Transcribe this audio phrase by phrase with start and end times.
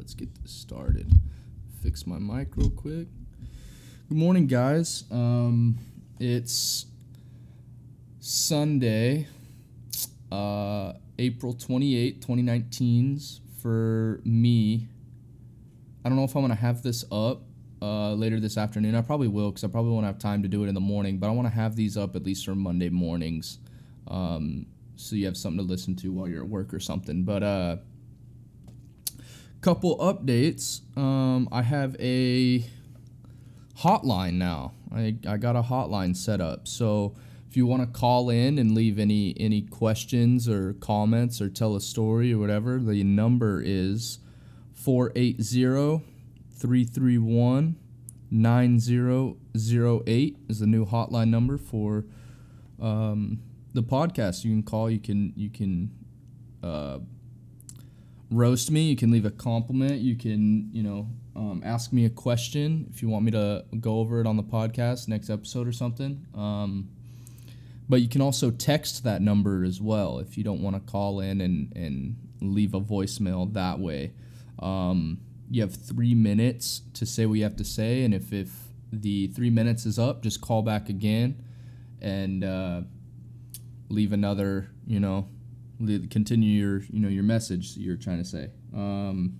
[0.00, 1.12] let's get this started.
[1.82, 3.06] Fix my mic real quick.
[4.08, 5.04] Good morning, guys.
[5.10, 5.78] Um,
[6.18, 6.86] it's
[8.18, 9.26] Sunday,
[10.32, 14.88] uh, April 28, 2019's for me.
[16.02, 17.42] I don't know if I'm going to have this up
[17.82, 18.94] uh, later this afternoon.
[18.94, 21.18] I probably will because I probably won't have time to do it in the morning,
[21.18, 23.58] but I want to have these up at least for Monday mornings.
[24.08, 24.64] Um,
[24.96, 27.22] so you have something to listen to while you're at work or something.
[27.22, 27.76] But uh,
[29.60, 30.80] couple updates.
[30.96, 32.64] Um, I have a
[33.78, 34.72] hotline now.
[34.92, 36.66] I, I got a hotline set up.
[36.66, 37.14] So
[37.48, 41.76] if you want to call in and leave any any questions or comments or tell
[41.76, 44.18] a story or whatever, the number is
[44.74, 46.04] 480
[46.56, 47.76] 331
[48.30, 52.04] 9008 is the new hotline number for
[52.80, 53.40] um,
[53.74, 54.44] the podcast.
[54.44, 55.90] You can call, you can you can
[56.62, 57.00] uh,
[58.30, 58.82] roast me.
[58.82, 60.00] You can leave a compliment.
[60.00, 63.98] You can, you know, um, ask me a question if you want me to go
[63.98, 66.26] over it on the podcast next episode or something.
[66.34, 66.88] Um,
[67.88, 71.20] but you can also text that number as well if you don't want to call
[71.20, 74.12] in and, and leave a voicemail that way.
[74.60, 75.18] Um,
[75.50, 78.50] you have three minutes to say what you have to say, and if, if
[78.92, 81.42] the three minutes is up, just call back again
[82.00, 82.82] and uh,
[83.88, 85.26] leave another, you know,
[85.86, 88.50] continue your you know your message you're trying to say.
[88.74, 89.38] Um,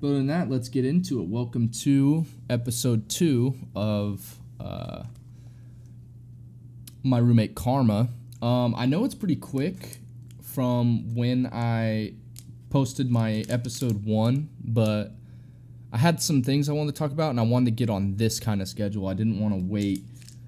[0.00, 1.28] but than that, let's get into it.
[1.28, 5.04] Welcome to episode two of uh,
[7.02, 8.08] my roommate Karma.
[8.40, 9.98] Um, I know it's pretty quick
[10.42, 12.14] from when I
[12.70, 15.12] posted my episode one, but
[15.92, 18.16] I had some things I wanted to talk about, and I wanted to get on
[18.16, 19.06] this kind of schedule.
[19.06, 20.02] I didn't want to wait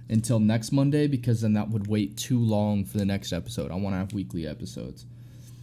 [0.08, 3.70] until next Monday because then that would wait too long for the next episode.
[3.70, 5.06] I want to have weekly episodes.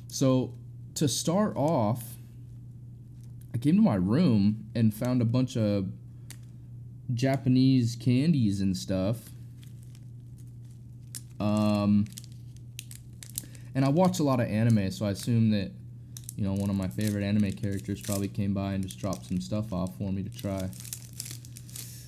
[0.07, 0.53] So,
[0.95, 2.03] to start off,
[3.53, 5.87] I came to my room and found a bunch of
[7.13, 9.17] Japanese candies and stuff.
[11.39, 12.05] Um,
[13.73, 15.71] and I watch a lot of anime, so I assume that,
[16.35, 19.39] you know, one of my favorite anime characters probably came by and just dropped some
[19.39, 20.69] stuff off for me to try.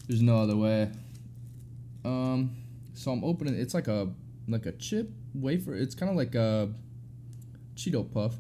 [0.08, 0.92] There's no other way.
[2.06, 2.56] Um,
[2.94, 3.56] so I'm opening.
[3.56, 4.10] It's like a
[4.48, 5.74] like a chip wafer.
[5.74, 6.70] It's kind of like a
[7.76, 8.36] Cheeto puff.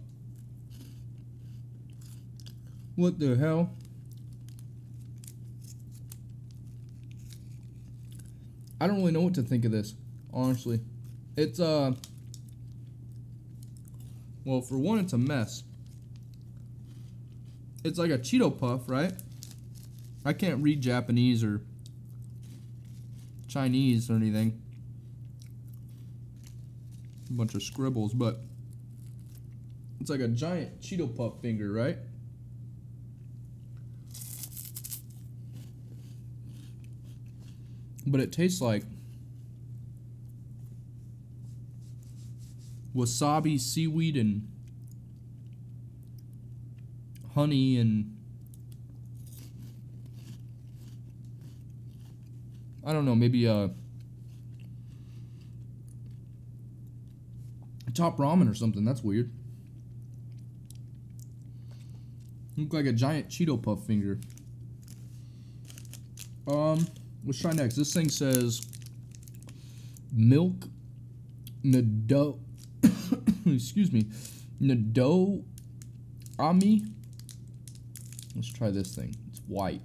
[2.95, 3.71] What the hell?
[8.79, 9.95] I don't really know what to think of this,
[10.33, 10.81] honestly.
[11.37, 11.93] It's uh
[14.45, 15.63] well, for one, it's a mess.
[17.83, 19.13] It's like a Cheeto puff, right?
[20.25, 21.61] I can't read Japanese or
[23.53, 24.59] Chinese or anything.
[27.29, 28.39] A bunch of scribbles, but
[30.01, 31.97] it's like a giant Cheeto Puff finger, right?
[38.07, 38.83] But it tastes like
[42.95, 44.47] wasabi, seaweed, and
[47.35, 48.17] honey and
[52.85, 53.67] I don't know, maybe a uh,
[57.93, 58.83] top ramen or something.
[58.83, 59.31] That's weird.
[62.57, 64.19] Look like a giant Cheeto puff finger.
[66.47, 66.85] Um,
[67.25, 67.75] let's try next.
[67.75, 68.65] This thing says
[70.11, 70.67] milk
[71.63, 72.39] nado.
[73.45, 74.05] excuse me,
[74.61, 75.43] nado
[76.37, 76.83] ami.
[78.35, 79.15] Let's try this thing.
[79.31, 79.81] It's white.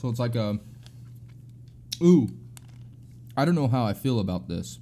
[0.00, 0.58] So it's like a.
[2.02, 2.28] Ooh.
[3.36, 4.78] I don't know how I feel about this.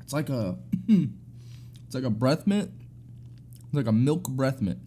[0.00, 0.56] It's like a.
[0.88, 2.70] it's like a breath mint.
[3.66, 4.78] It's like a milk breath mint.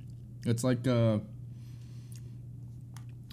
[0.48, 1.22] It's like a.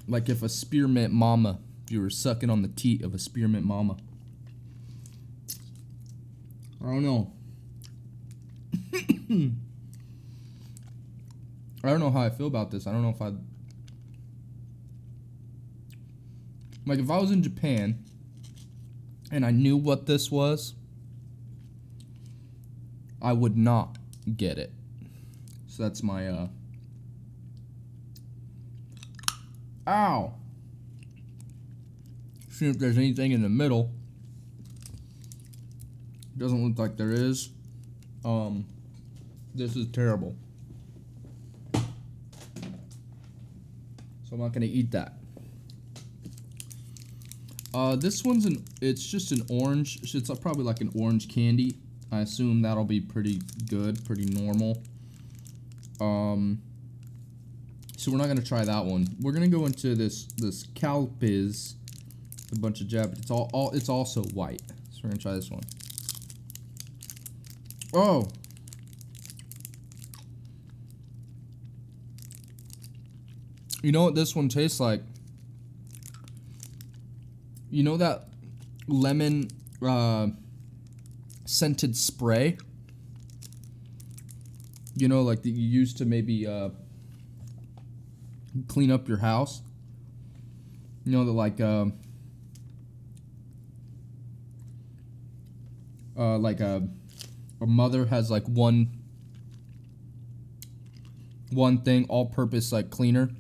[0.06, 3.64] Like if a spearmint mama, if you were sucking on the teat of a spearmint
[3.64, 3.96] mama.
[6.82, 7.32] I don't know.
[11.82, 12.87] I don't know how I feel about this.
[12.87, 13.32] I don't know if I
[16.87, 18.05] Like if I was in Japan
[19.31, 20.75] and I knew what this was,
[23.20, 23.99] I would not
[24.37, 24.73] get it.
[25.69, 26.49] So that's my uh
[29.87, 30.34] Ow.
[32.50, 33.90] See if there's anything in the middle.
[36.37, 37.50] Doesn't look like there is.
[38.25, 38.67] Um
[39.55, 40.35] this is terrible.
[41.75, 41.82] So
[44.32, 45.22] I'm not gonna eat that.
[47.75, 48.65] Uh, this one's an.
[48.81, 50.01] It's just an orange.
[50.15, 51.77] It's probably like an orange candy.
[52.11, 54.83] I assume that'll be pretty good, pretty normal.
[56.01, 56.61] Um.
[57.97, 59.07] So we're not gonna try that one.
[59.21, 61.75] We're gonna go into this this Calpis,
[62.53, 63.17] a bunch of Jap.
[63.19, 64.61] It's all, all it's also white.
[64.91, 65.63] So we're gonna try this one.
[67.95, 68.29] Oh.
[73.83, 75.03] You know what this one tastes like?
[77.73, 78.29] You know that
[78.87, 79.49] lemon
[79.81, 80.27] uh,
[81.47, 82.59] scented spray?
[84.95, 86.69] You know, like that you use to maybe uh,
[88.69, 89.63] clean up your house?
[91.07, 91.63] You know, like.
[91.63, 91.95] Um,
[96.15, 96.87] uh, like a,
[97.63, 98.91] a mother has like one
[101.51, 103.31] one thing all purpose like cleaner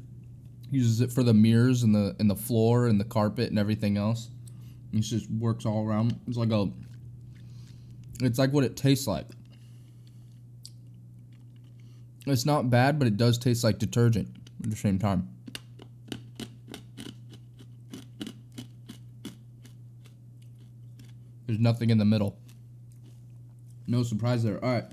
[0.72, 3.96] uses it for the mirrors and the and the floor and the carpet and everything
[3.96, 4.30] else.
[4.92, 6.18] It just works all around.
[6.26, 6.70] It's like a.
[8.20, 9.26] It's like what it tastes like.
[12.26, 14.28] It's not bad, but it does taste like detergent
[14.64, 15.28] at the same time.
[21.46, 22.38] There's nothing in the middle.
[23.86, 24.62] No surprise there.
[24.64, 24.86] All right.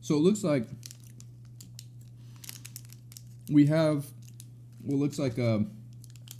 [0.00, 0.66] So it looks like
[3.50, 4.06] we have
[4.84, 5.64] what looks like a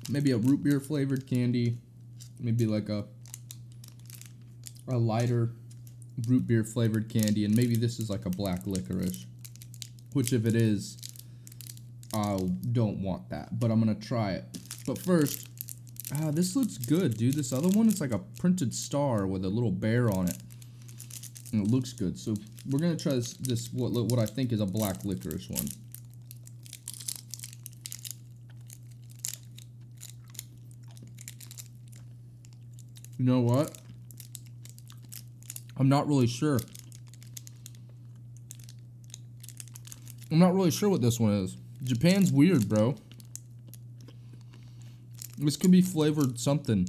[0.09, 1.79] maybe a root beer flavored candy,
[2.41, 3.05] maybe like a
[4.89, 5.53] a lighter
[6.29, 9.27] root beer flavored candy, and maybe this is like a black licorice.
[10.13, 10.99] Which, if it is,
[12.15, 12.39] I
[12.73, 14.45] don't want that, but I'm gonna try it.
[14.87, 15.49] But first,
[16.15, 17.35] ah, this looks good, dude.
[17.35, 20.37] This other one, it's like a printed star with a little bear on it,
[21.53, 22.19] and it looks good.
[22.19, 22.37] So
[22.69, 23.35] we're gonna try this.
[23.35, 25.69] This what what I think is a black licorice one.
[33.23, 33.79] You know what?
[35.79, 36.59] I'm not really sure.
[40.33, 41.57] I'm not really sure what this one is.
[41.85, 42.97] Japan's weird, bro.
[45.39, 46.89] This could be flavored something.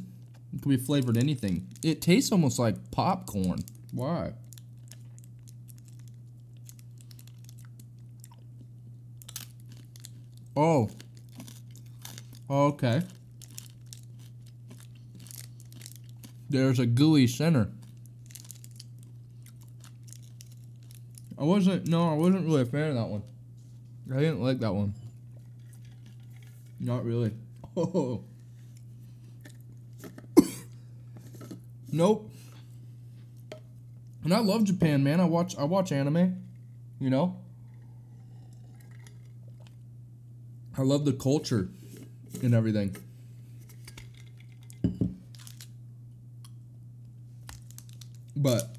[0.55, 1.67] It could be flavored anything.
[1.83, 3.59] It tastes almost like popcorn.
[3.91, 4.33] Why?
[10.57, 10.89] Oh.
[12.49, 13.03] oh okay.
[16.53, 17.67] There's a gooey center.
[21.37, 23.23] I wasn't, no, I wasn't really a fan of that one.
[24.13, 24.93] I didn't like that one.
[26.79, 27.31] Not really.
[27.75, 28.23] Oh.
[31.91, 32.29] nope.
[34.23, 35.19] And I love Japan, man.
[35.19, 36.43] I watch I watch anime,
[36.99, 37.35] you know?
[40.77, 41.69] I love the culture
[42.43, 42.95] and everything.
[48.43, 48.75] But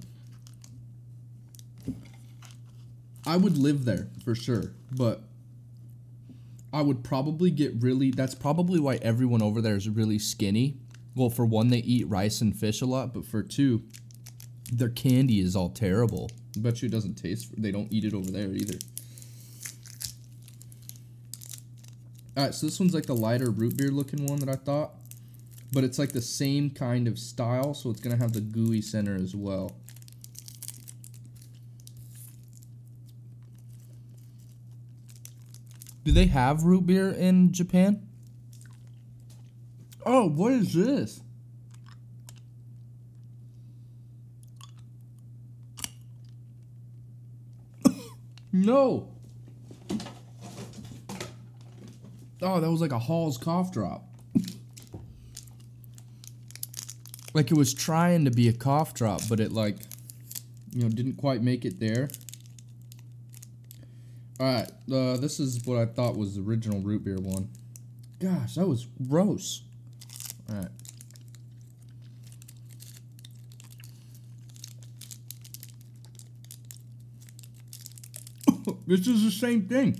[3.26, 4.74] I would live there for sure.
[4.92, 5.22] But
[6.70, 8.10] I would probably get really.
[8.10, 10.76] That's probably why everyone over there is really skinny.
[11.16, 13.82] Well, for one, they eat rice and fish a lot, but for two,
[14.70, 16.30] their candy is all terrible.
[16.56, 17.50] I bet you it doesn't taste.
[17.56, 18.78] They don't eat it over there either.
[22.36, 24.94] All right, so this one's like the lighter root beer looking one that I thought
[25.74, 29.16] but it's like the same kind of style, so it's gonna have the gooey center
[29.16, 29.72] as well.
[36.04, 38.06] Do they have root beer in Japan?
[40.06, 41.20] Oh, what is this?
[48.52, 49.08] no.
[52.42, 54.13] Oh, that was like a Hall's cough drop.
[57.34, 59.76] Like it was trying to be a cough drop, but it like,
[60.72, 62.08] you know, didn't quite make it there.
[64.40, 67.48] All right, uh, this is what I thought was the original root beer one.
[68.20, 69.62] Gosh, that was gross.
[70.48, 70.68] All right.
[78.86, 79.98] this is the same thing.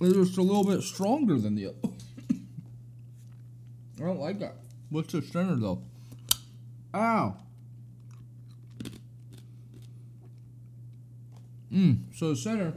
[0.00, 1.76] It's just a little bit stronger than the other.
[3.98, 4.56] I don't like that.
[4.88, 5.82] What's the center though?
[6.94, 7.36] Ow.
[11.72, 12.74] Mmm, so the center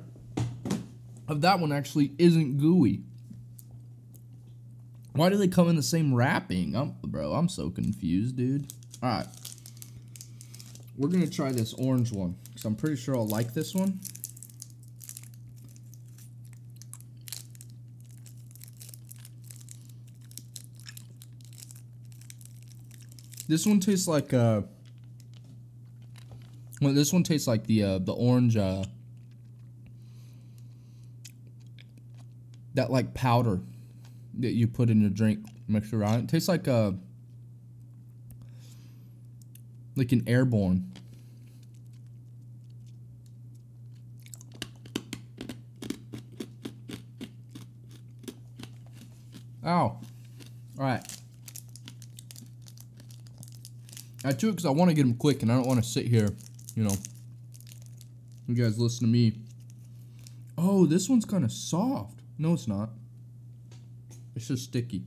[1.27, 3.01] of that one actually isn't gooey.
[5.13, 6.75] Why do they come in the same wrapping?
[6.75, 8.71] I'm, bro, I'm so confused, dude.
[9.01, 9.27] All right.
[10.97, 13.99] We're going to try this orange one because I'm pretty sure I'll like this one.
[23.53, 24.61] This one tastes like uh.
[26.81, 28.83] Well, this one tastes like the uh, the orange uh.
[32.73, 33.59] That like powder
[34.39, 36.21] that you put in your drink mixed around.
[36.21, 36.97] It tastes like a
[39.95, 40.91] like an airborne.
[49.63, 49.69] Ow.
[49.69, 49.99] All
[50.79, 51.22] right.
[54.23, 56.05] I do because I want to get them quick and I don't want to sit
[56.05, 56.29] here,
[56.75, 56.95] you know.
[58.47, 59.33] You guys listen to me.
[60.57, 62.19] Oh, this one's kind of soft.
[62.37, 62.89] No, it's not.
[64.35, 65.03] It's just sticky.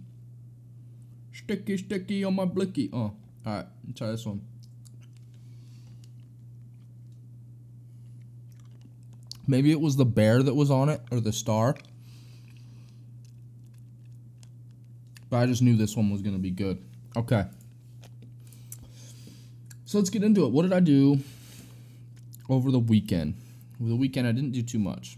[1.33, 2.91] Sticky, sticky on my blicky.
[2.93, 3.13] Oh,
[3.47, 3.67] alright.
[3.95, 4.43] Try this one.
[9.47, 11.77] Maybe it was the bear that was on it or the star.
[15.31, 16.83] But I just knew this one was going to be good.
[17.17, 17.45] Okay.
[19.87, 20.51] So let's get into it.
[20.51, 21.21] What did I do
[22.51, 23.35] over the weekend?
[23.81, 25.17] Over the weekend, I didn't do too much.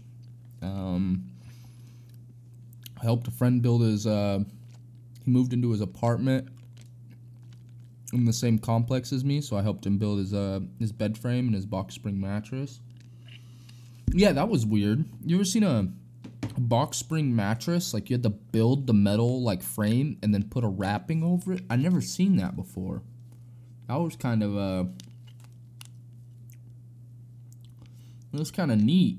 [0.61, 1.25] Um,
[3.01, 4.05] I helped a friend build his.
[4.05, 4.43] Uh,
[5.25, 6.49] he moved into his apartment
[8.13, 11.17] in the same complex as me, so I helped him build his uh his bed
[11.17, 12.79] frame and his box spring mattress.
[14.11, 15.03] Yeah, that was weird.
[15.25, 15.87] You ever seen a,
[16.55, 17.91] a box spring mattress?
[17.91, 21.53] Like you had to build the metal like frame and then put a wrapping over
[21.53, 21.63] it.
[21.71, 23.01] I never seen that before.
[23.89, 24.83] That was kind of uh
[28.31, 29.17] it was kind of neat.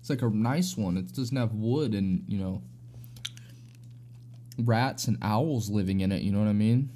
[0.00, 0.96] It's like a nice one.
[0.96, 2.62] It doesn't have wood and, you know,
[4.58, 6.88] rats and owls living in it, you know what I mean?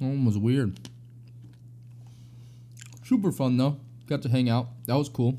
[0.00, 0.78] That one was weird.
[3.04, 3.78] Super fun though.
[4.06, 4.68] Got to hang out.
[4.86, 5.38] That was cool.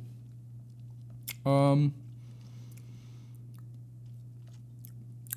[1.45, 1.93] Um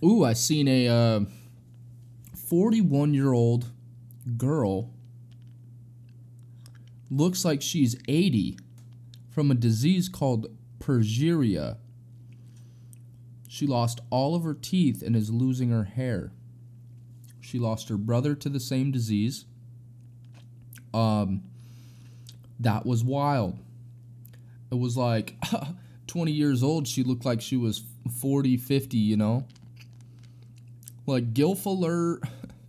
[0.04, 1.20] Ooh, I seen a uh,
[2.36, 3.70] 41 year old
[4.36, 4.90] girl.
[7.10, 8.58] Looks like she's 80
[9.30, 11.78] from a disease called progeria.
[13.48, 16.32] She lost all of her teeth and is losing her hair.
[17.40, 19.46] She lost her brother to the same disease.
[20.92, 21.44] Um,
[22.60, 23.58] that was wild.
[24.70, 25.36] It was like
[26.08, 27.84] 20 years old, she looked like she was
[28.20, 29.46] 40, 50, you know?
[31.06, 32.22] Like Gilf alert.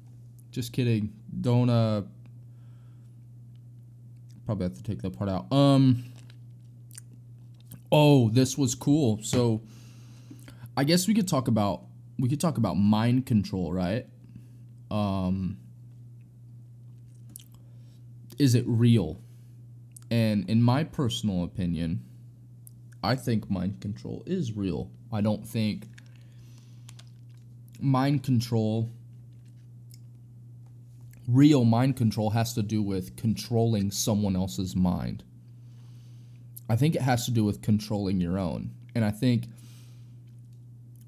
[0.52, 1.14] Just kidding.
[1.42, 2.04] Don't uh
[4.46, 5.52] probably have to take that part out.
[5.52, 6.04] Um
[7.92, 9.20] Oh, this was cool.
[9.22, 9.62] So
[10.76, 11.84] I guess we could talk about
[12.18, 14.08] we could talk about mind control, right?
[14.92, 15.58] Um
[18.38, 19.22] is it real?
[20.12, 22.04] And in my personal opinion,
[23.04, 24.92] I think mind control is real.
[25.12, 25.88] I don't think
[27.80, 28.90] mind control
[31.28, 35.24] real mind control has to do with controlling someone else's mind.
[36.70, 38.72] I think it has to do with controlling your own.
[38.94, 39.48] And I think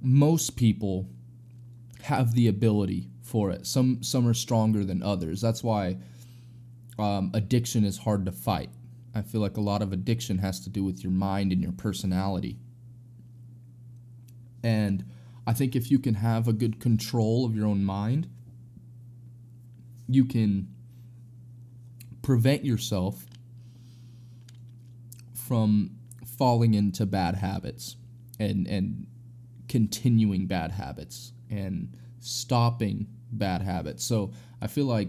[0.01, 1.07] most people
[2.03, 3.65] have the ability for it.
[3.65, 5.41] Some some are stronger than others.
[5.41, 5.97] That's why
[6.99, 8.69] um, addiction is hard to fight.
[9.13, 11.71] I feel like a lot of addiction has to do with your mind and your
[11.71, 12.57] personality.
[14.63, 15.05] And
[15.47, 18.27] I think if you can have a good control of your own mind,
[20.09, 20.67] you can
[22.21, 23.25] prevent yourself
[25.33, 25.91] from
[26.37, 27.95] falling into bad habits
[28.37, 29.07] and and
[29.69, 34.03] continuing bad habits and stopping bad habits.
[34.03, 35.07] So I feel like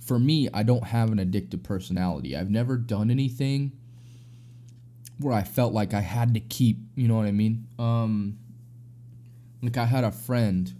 [0.00, 2.36] for me, I don't have an addictive personality.
[2.36, 3.72] I've never done anything
[5.18, 7.66] where I felt like I had to keep, you know what I mean?
[7.78, 8.38] Um,
[9.62, 10.72] like I had a friend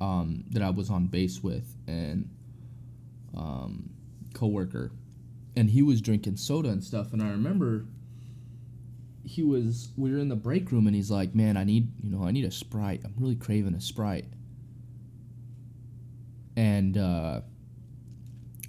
[0.00, 2.28] um, that I was on base with and
[3.36, 3.90] um,
[4.34, 4.92] coworker,
[5.56, 7.12] and he was drinking soda and stuff.
[7.12, 7.86] And I remember
[9.24, 12.10] he was we were in the break room, and he's like, "Man, I need you
[12.10, 13.02] know I need a sprite.
[13.04, 14.26] I'm really craving a sprite."
[16.56, 17.40] And uh,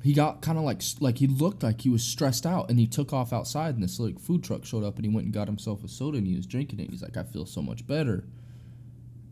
[0.05, 2.85] he got kind of like like he looked like he was stressed out, and he
[2.85, 5.47] took off outside, and this like food truck showed up, and he went and got
[5.47, 6.91] himself a soda, and he was drinking it.
[6.91, 8.27] He's like, "I feel so much better."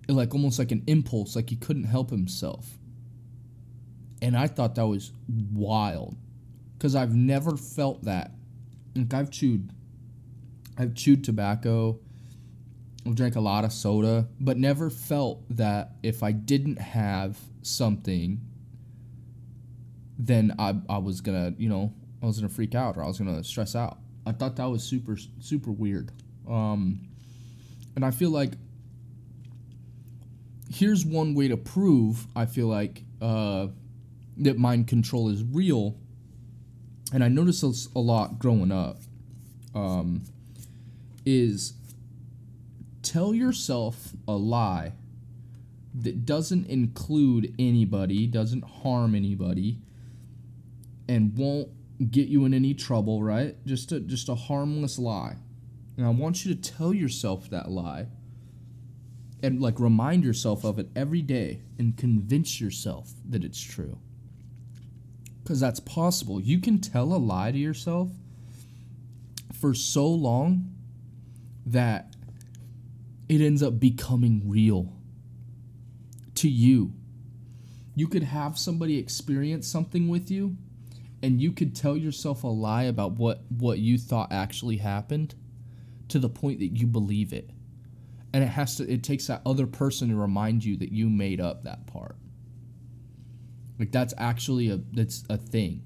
[0.09, 2.77] like almost like an impulse, like he couldn't help himself.
[4.21, 6.17] And I thought that was wild
[6.77, 8.31] because I've never felt that.
[8.95, 9.69] Like I've chewed,
[10.77, 11.99] I've chewed tobacco,
[13.05, 18.41] I've drank a lot of soda, but never felt that if I didn't have something,
[20.17, 23.17] then I I was gonna you know I was gonna freak out or I was
[23.17, 23.98] gonna stress out.
[24.25, 26.12] I thought that was super super weird.
[26.48, 27.08] Um,
[27.96, 28.53] and I feel like
[30.70, 33.67] here's one way to prove I feel like uh,
[34.38, 35.96] that mind control is real,
[37.13, 38.98] and I noticed this a lot growing up.
[39.75, 40.24] Um,
[41.25, 41.74] is
[43.01, 44.93] tell yourself a lie
[45.96, 49.77] that doesn't include anybody, doesn't harm anybody,
[51.07, 51.69] and won't
[52.12, 53.55] get you in any trouble, right?
[53.65, 55.38] Just a just a harmless lie.
[55.98, 58.07] And I want you to tell yourself that lie
[59.43, 63.98] and like remind yourself of it every day and convince yourself that it's true.
[65.45, 66.41] Cuz that's possible.
[66.41, 68.10] You can tell a lie to yourself
[69.51, 70.74] for so long
[71.65, 72.15] that
[73.29, 74.93] it ends up becoming real
[76.36, 76.93] to you.
[77.95, 80.57] You could have somebody experience something with you
[81.23, 85.33] and you could tell yourself a lie about what what you thought actually happened
[86.09, 87.49] to the point that you believe it.
[88.33, 91.39] And it has to it takes that other person to remind you that you made
[91.39, 92.17] up that part.
[93.79, 95.81] Like that's actually a that's a thing.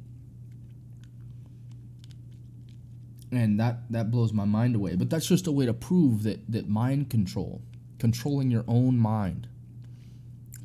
[3.32, 4.96] And that that blows my mind away.
[4.96, 7.62] But that's just a way to prove that that mind control,
[8.00, 9.48] controlling your own mind,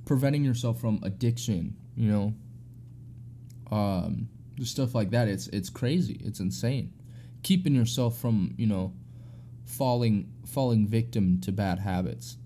[0.07, 2.35] preventing yourself from addiction, you know,
[3.71, 4.29] um,
[4.65, 5.29] stuff like that.
[5.29, 6.21] It's it's crazy.
[6.25, 6.93] It's insane.
[7.43, 8.95] Keeping yourself from you know
[9.65, 12.37] falling falling victim to bad habits.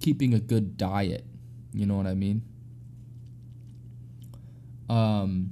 [0.00, 1.24] Keeping a good diet.
[1.72, 2.42] You know what I mean?
[4.88, 5.50] Um,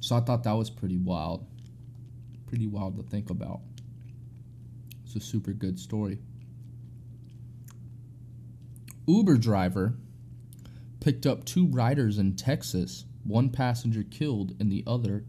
[0.00, 1.46] so I thought that was pretty wild.
[2.46, 3.60] Pretty wild to think about.
[5.04, 6.18] It's a super good story.
[9.06, 9.94] Uber driver
[11.00, 15.24] picked up two riders in Texas one passenger killed and the other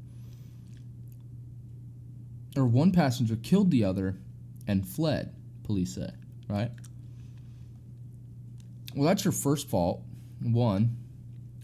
[2.56, 4.18] or one passenger killed the other
[4.68, 6.10] and fled, police say,
[6.48, 6.72] right?
[8.96, 10.04] Well, that's your first fault.
[10.42, 10.98] One,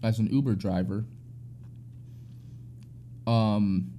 [0.02, 1.04] as an Uber driver,
[3.26, 3.92] um,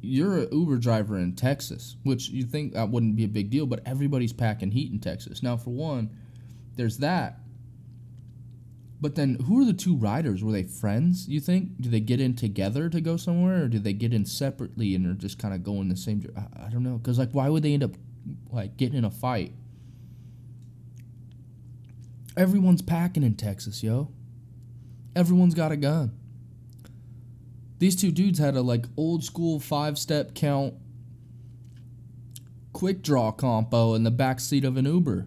[0.00, 3.66] you're an Uber driver in Texas, which you think that wouldn't be a big deal,
[3.66, 5.42] but everybody's packing heat in Texas.
[5.42, 6.10] Now, for one,
[6.76, 7.41] there's that.
[9.02, 10.44] But then, who are the two riders?
[10.44, 11.28] Were they friends?
[11.28, 11.80] You think?
[11.80, 15.04] Do they get in together to go somewhere, or do they get in separately and
[15.04, 16.24] are just kind of going the same?
[16.36, 17.96] I, I don't know, cause like, why would they end up
[18.52, 19.54] like getting in a fight?
[22.36, 24.12] Everyone's packing in Texas, yo.
[25.16, 26.12] Everyone's got a gun.
[27.80, 30.74] These two dudes had a like old school five step count
[32.72, 35.26] quick draw compo in the back seat of an Uber.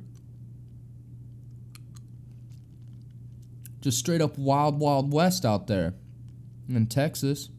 [3.85, 5.93] Just straight up wild, wild west out there
[6.67, 7.49] in Texas.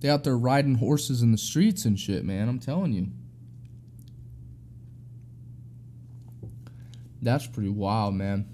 [0.00, 2.48] They out there riding horses in the streets and shit, man.
[2.48, 3.08] I'm telling you.
[7.20, 8.48] That's pretty wild, man.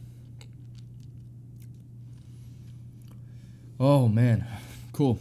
[3.78, 4.44] Oh, man.
[4.92, 5.20] Cool.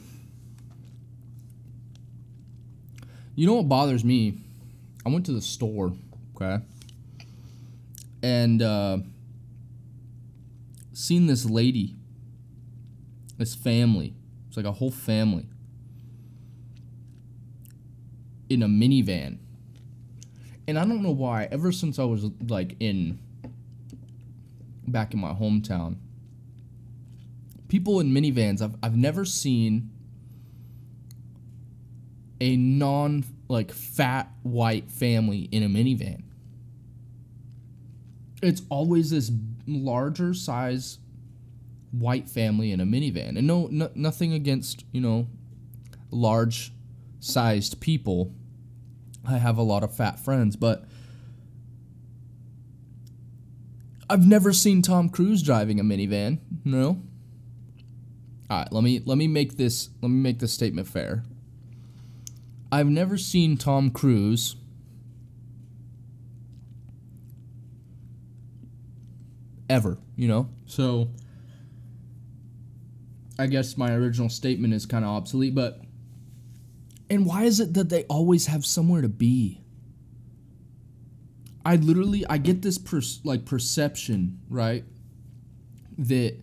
[3.36, 4.39] You know what bothers me?
[5.05, 5.93] I went to the store,
[6.36, 6.63] okay?
[8.23, 8.97] And uh,
[10.93, 11.95] seen this lady,
[13.38, 14.13] this family.
[14.47, 15.47] It's like a whole family
[18.49, 19.38] in a minivan.
[20.67, 23.19] And I don't know why, ever since I was like in
[24.88, 25.95] back in my hometown,
[27.69, 29.89] people in minivans, I've, I've never seen
[32.41, 36.23] a non like fat white family in a minivan.
[38.41, 39.30] It's always this
[39.67, 41.00] larger size
[41.91, 43.38] white family in a minivan.
[43.38, 45.28] And no, no nothing against, you know,
[46.10, 46.74] large
[47.19, 48.34] sized people.
[49.28, 50.86] I have a lot of fat friends, but
[54.10, 56.39] I've never seen Tom Cruise driving a minivan.
[56.65, 57.02] No.
[58.50, 61.24] All right, let me let me make this let me make this statement fair.
[62.71, 64.56] I've never seen Tom Cruise
[69.71, 70.49] ever, you know?
[70.65, 71.10] So
[73.39, 75.81] I guess my original statement is kind of obsolete, but
[77.10, 79.62] and why is it that they always have somewhere to be?
[81.65, 84.84] I literally I get this per, like perception, right?
[85.97, 86.38] That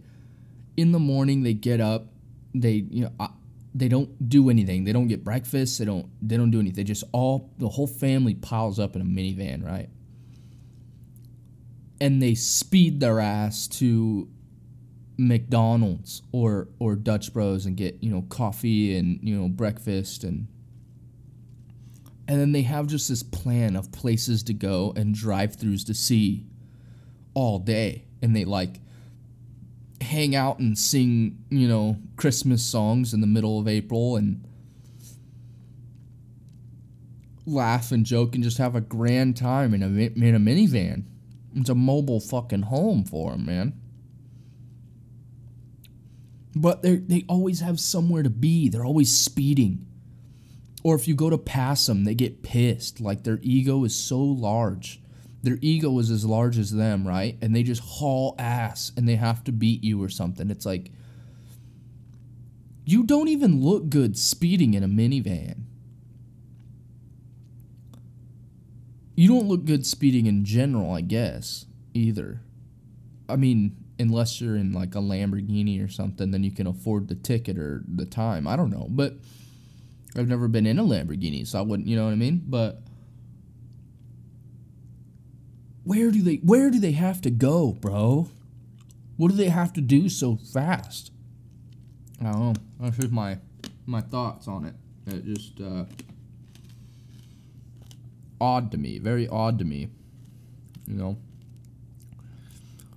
[0.76, 2.06] in the morning they get up,
[2.54, 3.28] they you know I,
[3.74, 4.84] they don't do anything.
[4.84, 5.78] They don't get breakfast.
[5.78, 6.76] They don't they don't do anything.
[6.76, 9.90] They just all the whole family piles up in a minivan, right?
[12.00, 14.28] And they speed their ass to
[15.16, 20.46] McDonald's or or Dutch Bros and get you know coffee and you know breakfast and
[22.28, 26.44] And then they have just this plan of places to go and drive-throughs to see
[27.34, 28.04] all day.
[28.20, 28.80] And they like
[30.02, 34.44] hang out and sing, you know, Christmas songs in the middle of April and
[37.46, 41.04] laugh and joke and just have a grand time in a in a minivan.
[41.54, 43.80] It's a mobile fucking home for them, man.
[46.54, 48.68] But they they always have somewhere to be.
[48.68, 49.86] They're always speeding.
[50.82, 53.00] Or if you go to pass them, they get pissed.
[53.00, 55.00] Like their ego is so large.
[55.42, 57.36] Their ego is as large as them, right?
[57.40, 60.50] And they just haul ass and they have to beat you or something.
[60.50, 60.90] It's like
[62.84, 65.64] you don't even look good speeding in a minivan.
[69.18, 72.40] You don't look good speeding in general, I guess, either.
[73.28, 77.16] I mean, unless you're in like a Lamborghini or something, then you can afford the
[77.16, 78.46] ticket or the time.
[78.46, 79.14] I don't know, but
[80.16, 82.44] I've never been in a Lamborghini, so I wouldn't, you know what I mean?
[82.46, 82.80] But
[85.82, 88.28] where do they where do they have to go, bro?
[89.16, 91.10] What do they have to do so fast?
[92.20, 92.54] I don't know.
[92.78, 93.38] That's just my
[93.84, 94.74] my thoughts on it.
[95.08, 95.86] It just uh,
[98.40, 99.88] odd to me, very odd to me.
[100.86, 101.18] You know.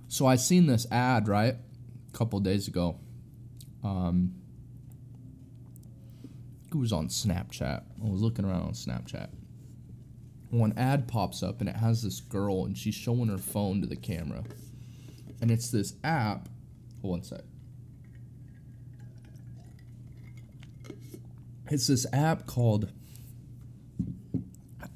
[0.08, 2.98] So I seen this ad right a couple days ago.
[3.82, 4.34] Um,
[6.70, 7.82] it was on Snapchat.
[8.04, 9.28] I was looking around on Snapchat.
[10.50, 13.86] One ad pops up and it has this girl and she's showing her phone to
[13.86, 14.44] the camera.
[15.40, 16.48] And it's this app.
[17.00, 17.40] Hold one sec.
[21.70, 22.90] It's this app called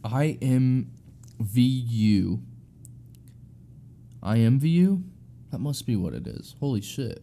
[0.07, 0.89] IMVU.
[4.23, 5.03] IMVU?
[5.51, 6.55] That must be what it is.
[6.61, 7.23] Holy shit.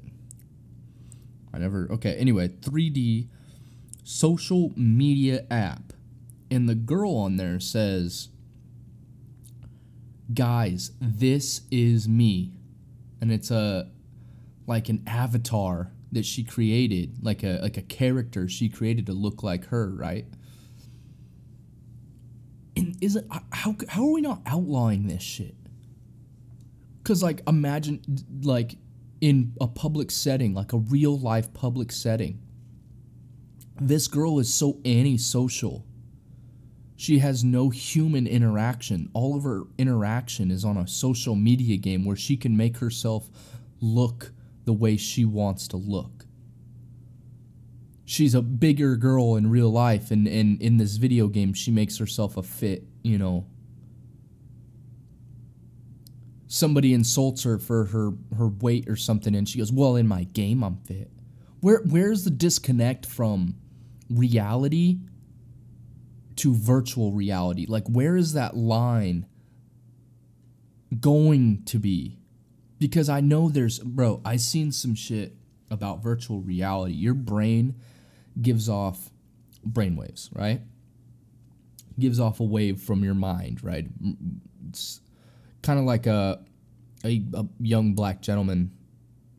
[1.54, 1.88] I never.
[1.92, 3.28] Okay, anyway, 3D
[4.04, 5.94] social media app.
[6.50, 8.30] And the girl on there says,
[10.34, 12.54] Guys, this is me.
[13.22, 13.90] And it's a
[14.66, 19.44] like an avatar that she created, like a like a character she created to look
[19.44, 20.26] like her, right?
[23.04, 25.56] Is it how how are we not outlawing this shit?
[27.04, 28.02] Cuz like imagine
[28.44, 28.78] like
[29.20, 32.40] in a public setting, like a real life public setting.
[33.82, 35.86] This girl is so antisocial.
[36.96, 39.10] She has no human interaction.
[39.14, 43.30] All of her interaction is on a social media game where she can make herself
[43.82, 44.32] look
[44.64, 46.26] the way she wants to look.
[48.06, 51.98] She's a bigger girl in real life, and, and in this video game, she makes
[51.98, 53.46] herself a fit, you know.
[56.48, 60.24] Somebody insults her for her, her weight or something, and she goes, Well, in my
[60.24, 61.12] game, I'm fit.
[61.62, 63.56] Where, where's the disconnect from
[64.10, 65.00] reality
[66.38, 67.66] to virtual reality?
[67.68, 69.26] Like, where is that line
[71.00, 72.20] going to be?
[72.84, 75.38] because I know there's bro, I seen some shit
[75.72, 76.92] about virtual reality.
[76.92, 77.76] Your brain
[78.42, 79.10] gives off
[79.66, 80.60] brainwaves, right?
[82.00, 83.88] Gives off a wave from your mind, right?
[84.70, 85.02] It's
[85.62, 86.44] kind of like a,
[87.06, 88.72] a a young black gentleman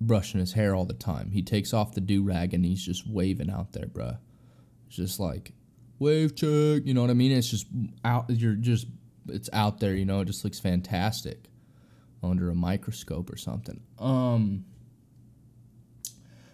[0.01, 1.31] brushing his hair all the time.
[1.31, 4.19] He takes off the do rag and he's just waving out there, bruh.
[4.87, 5.53] It's just like
[5.99, 7.33] wave check, you know what I mean?
[7.33, 7.67] It's just
[8.05, 8.27] out.
[8.29, 8.87] You're just
[9.29, 10.21] it's out there, you know.
[10.21, 11.49] It just looks fantastic
[12.23, 13.81] under a microscope or something.
[13.99, 14.65] Um,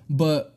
[0.08, 0.56] but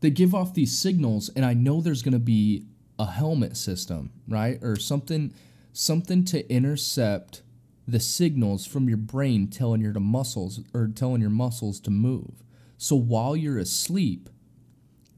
[0.00, 2.66] they give off these signals, and I know there's going to be
[3.00, 5.32] a helmet system, right, or something,
[5.72, 7.42] something to intercept
[7.88, 12.44] the signals from your brain telling your muscles or telling your muscles to move.
[12.76, 14.28] So while you're asleep,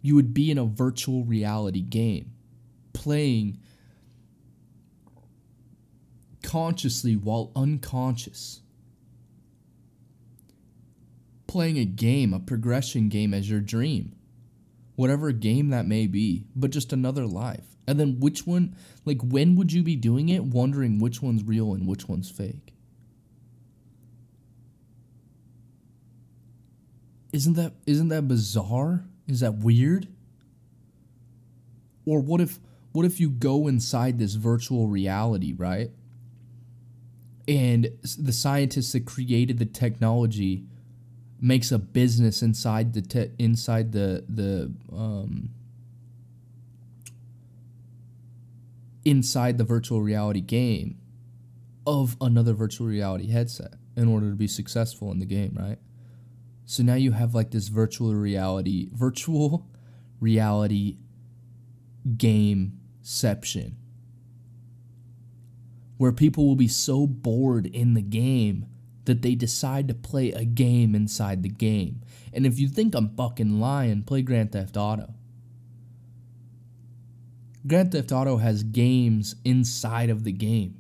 [0.01, 2.33] you would be in a virtual reality game,
[2.93, 3.59] playing
[6.43, 8.63] consciously while unconscious
[11.53, 14.15] playing a game, a progression game as your dream.
[14.95, 17.77] Whatever game that may be, but just another life.
[17.87, 21.73] And then which one, like, when would you be doing it, wondering which one's real
[21.73, 22.75] and which one's fake?
[27.33, 29.05] Isn't that isn't that bizarre?
[29.27, 30.07] Is that weird?
[32.05, 32.59] Or what if
[32.93, 35.91] what if you go inside this virtual reality, right?
[37.49, 40.67] And the scientists that created the technology
[41.43, 45.51] makes a business inside the te- inside the the um,
[49.05, 50.97] inside the virtual reality game
[51.85, 55.79] of another virtual reality headset in order to be successful in the game, right?
[56.65, 59.67] So now you have like this virtual reality virtual
[60.21, 60.99] reality
[62.07, 63.73] gameception
[65.99, 68.67] where people will be so bored in the game
[69.05, 72.01] that they decide to play a game inside the game.
[72.33, 75.15] And if you think I'm fucking lying, play Grand Theft Auto.
[77.67, 80.79] Grand Theft Auto has games inside of the game.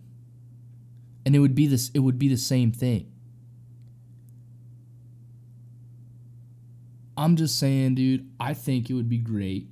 [1.25, 3.13] And it would be this it would be the same thing.
[7.17, 9.69] I'm just saying, dude, I think it would be great.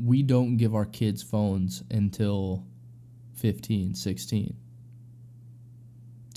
[0.00, 2.64] We don't give our kids phones until
[3.34, 4.56] 15, 16.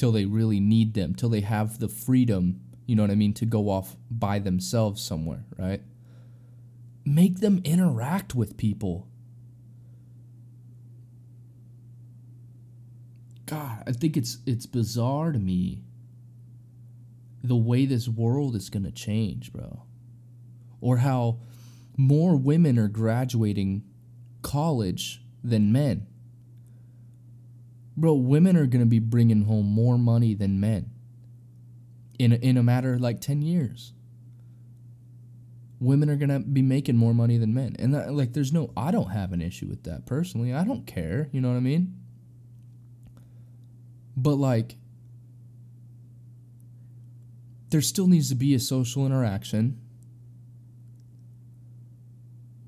[0.01, 3.35] Till they really need them, till they have the freedom, you know what I mean,
[3.35, 5.83] to go off by themselves somewhere, right?
[7.05, 9.07] Make them interact with people.
[13.45, 15.83] God, I think it's it's bizarre to me
[17.43, 19.83] the way this world is going to change, bro.
[20.79, 21.41] Or how
[21.95, 23.83] more women are graduating
[24.41, 26.07] college than men.
[27.97, 30.91] Bro, women are going to be bringing home more money than men
[32.17, 33.93] in a, in a matter of like 10 years.
[35.79, 37.75] Women are going to be making more money than men.
[37.79, 40.53] And that, like there's no I don't have an issue with that personally.
[40.53, 41.97] I don't care, you know what I mean?
[44.15, 44.77] But like
[47.71, 49.79] there still needs to be a social interaction.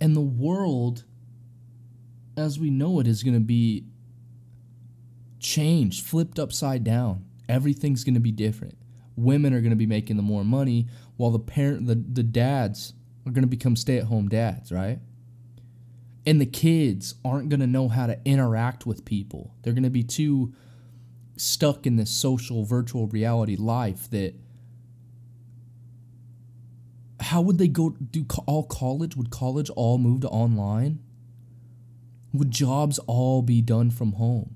[0.01, 1.03] And the world,
[2.35, 3.85] as we know it, is going to be
[5.43, 7.25] changed, flipped upside down.
[7.47, 8.77] Everything's going to be different.
[9.15, 12.93] Women are going to be making the more money, while the parent, the, the dads
[13.27, 14.99] are going to become stay at home dads, right?
[16.25, 19.53] And the kids aren't going to know how to interact with people.
[19.61, 20.53] They're going to be too
[21.35, 24.35] stuck in this social virtual reality life that
[27.19, 29.15] how would they go do all college?
[29.15, 30.99] Would college all move to online?
[32.33, 34.55] Would jobs all be done from home?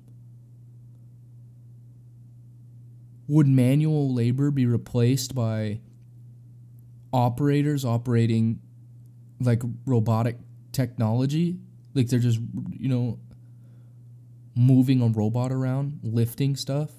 [3.28, 5.80] Would manual labor be replaced by
[7.12, 8.60] operators operating
[9.40, 10.38] like robotic
[10.72, 11.58] technology?
[11.94, 13.18] Like they're just, you know,
[14.56, 16.90] moving a robot around, lifting stuff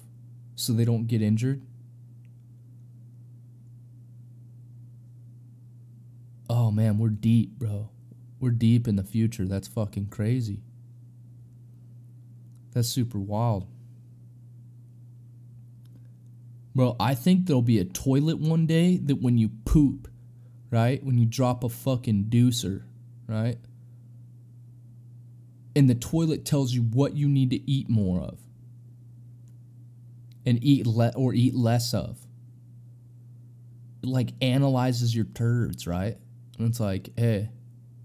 [0.54, 1.62] so they don't get injured?
[6.50, 7.90] oh man, we're deep, bro.
[8.40, 9.46] We're deep in the future.
[9.46, 10.62] That's fucking crazy.
[12.72, 13.66] That's super wild.
[16.74, 20.08] Bro, I think there'll be a toilet one day that when you poop,
[20.70, 21.02] right?
[21.04, 22.84] When you drop a fucking deucer,
[23.26, 23.58] right?
[25.74, 28.38] And the toilet tells you what you need to eat more of
[30.46, 32.18] and eat le- or eat less of.
[34.02, 36.16] It like analyzes your turds, right?
[36.58, 37.50] And it's like, hey,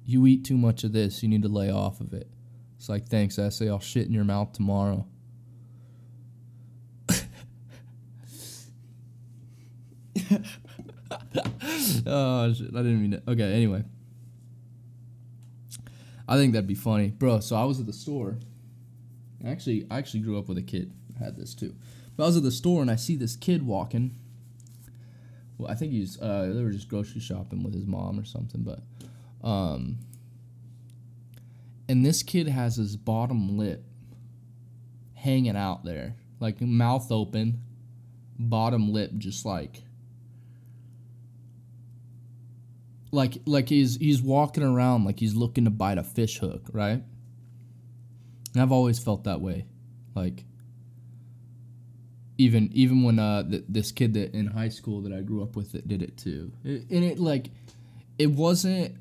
[0.05, 2.29] you eat too much of this, you need to lay off of it.
[2.77, 5.07] It's like, thanks, Essay, I'll shit in your mouth tomorrow.
[12.05, 13.23] Oh shit, I didn't mean to.
[13.27, 13.83] Okay, anyway.
[16.27, 17.09] I think that'd be funny.
[17.09, 18.39] Bro, so I was at the store.
[19.45, 20.91] Actually, I actually grew up with a kid.
[21.19, 21.75] Had this too.
[22.17, 24.15] But I was at the store and I see this kid walking
[25.57, 28.63] well, I think he's uh, they were just grocery shopping with his mom or something,
[28.63, 28.81] but
[29.47, 29.99] um,
[31.87, 33.83] and this kid has his bottom lip
[35.13, 37.61] hanging out there, like mouth open,
[38.37, 39.83] bottom lip just like
[43.15, 47.01] like like he's he's walking around like he's looking to bite a fish hook, right?
[48.53, 49.65] And I've always felt that way.
[50.13, 50.45] Like
[52.37, 55.55] even even when uh th- this kid that in high school that I grew up
[55.55, 57.51] with that did it too, it, and it like
[58.19, 58.97] it wasn't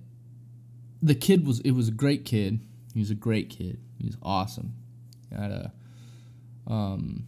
[1.02, 2.60] the kid was it was a great kid.
[2.94, 3.80] He was a great kid.
[3.98, 4.74] He was awesome.
[5.28, 5.72] He had a
[6.66, 7.26] um,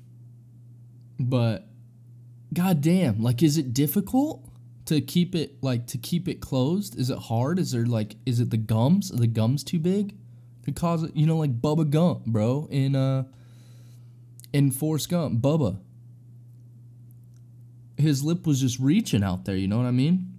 [1.19, 1.67] but
[2.55, 4.43] goddamn, like is it difficult
[4.87, 6.99] to keep it like to keep it closed?
[6.99, 7.59] Is it hard?
[7.59, 9.13] Is there like is it the gums?
[9.13, 10.17] Are the gums too big
[10.65, 11.15] to cause it?
[11.15, 13.25] You know, like Bubba Gump, bro, in uh
[14.53, 15.79] in Forrest Gump, Bubba
[17.97, 20.33] his lip was just reaching out there, you know what I mean?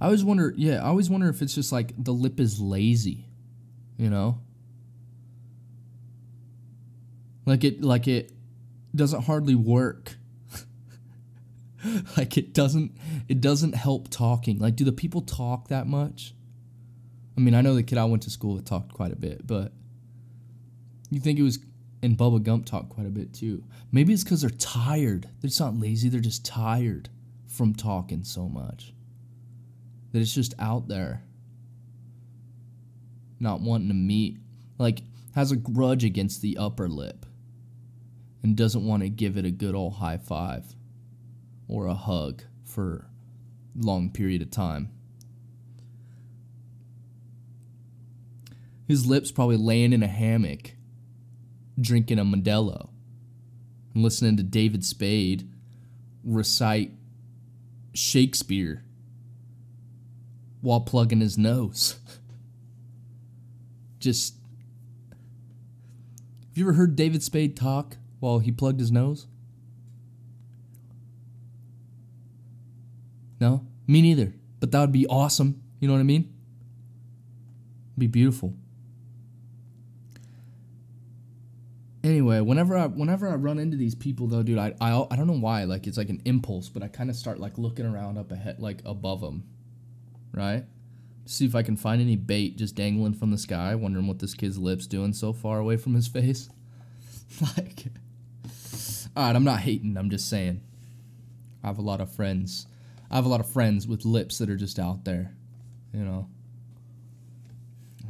[0.00, 3.26] I always wonder, yeah, I always wonder if it's just like the lip is lazy,
[3.96, 4.40] you know?
[7.46, 8.32] Like it like it
[8.94, 10.16] doesn't hardly work.
[12.16, 12.96] like it doesn't
[13.28, 14.58] it doesn't help talking.
[14.58, 16.34] Like do the people talk that much?
[17.36, 19.46] I mean, I know the kid I went to school with talked quite a bit,
[19.46, 19.72] but
[21.10, 21.58] you think it was
[22.02, 23.64] and Bubba Gump talk quite a bit too.
[23.90, 25.28] Maybe it's because they're tired.
[25.40, 27.08] They're just not lazy, they're just tired
[27.46, 28.92] from talking so much.
[30.12, 31.24] That it's just out there.
[33.40, 34.38] Not wanting to meet.
[34.78, 35.02] Like,
[35.34, 37.26] has a grudge against the upper lip
[38.42, 40.74] and doesn't want to give it a good old high five
[41.68, 43.08] or a hug for
[43.80, 44.90] a long period of time.
[48.86, 50.74] His lips probably laying in a hammock,
[51.80, 52.90] drinking a Modelo,
[53.94, 55.48] and listening to David Spade
[56.22, 56.92] recite
[57.94, 58.84] Shakespeare
[60.60, 61.98] while plugging his nose.
[63.98, 64.36] Just.
[65.10, 69.26] Have you ever heard David Spade talk while he plugged his nose?
[73.40, 73.66] No?
[73.86, 74.34] Me neither.
[74.60, 75.62] But that would be awesome.
[75.80, 76.32] You know what I mean?
[77.92, 78.54] It'd be beautiful.
[82.02, 85.26] Anyway, whenever I whenever I run into these people though, dude, I I, I don't
[85.26, 88.18] know why, like it's like an impulse, but I kind of start like looking around
[88.18, 89.44] up ahead, like above them,
[90.32, 90.64] right?
[91.24, 94.34] See if I can find any bait just dangling from the sky, wondering what this
[94.34, 96.50] kid's lips doing so far away from his face.
[97.56, 97.86] like,
[99.16, 99.96] all right, I'm not hating.
[99.96, 100.60] I'm just saying.
[101.62, 102.66] I have a lot of friends.
[103.10, 105.34] I have a lot of friends with lips that are just out there,
[105.92, 106.28] you know.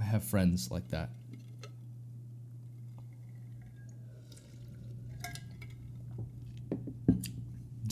[0.00, 1.11] I have friends like that.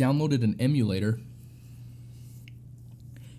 [0.03, 1.21] downloaded an emulator.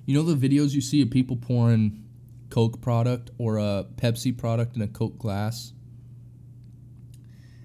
[0.06, 2.04] You know the videos you see of people pouring
[2.50, 5.74] Coke product or a Pepsi product in a Coke glass?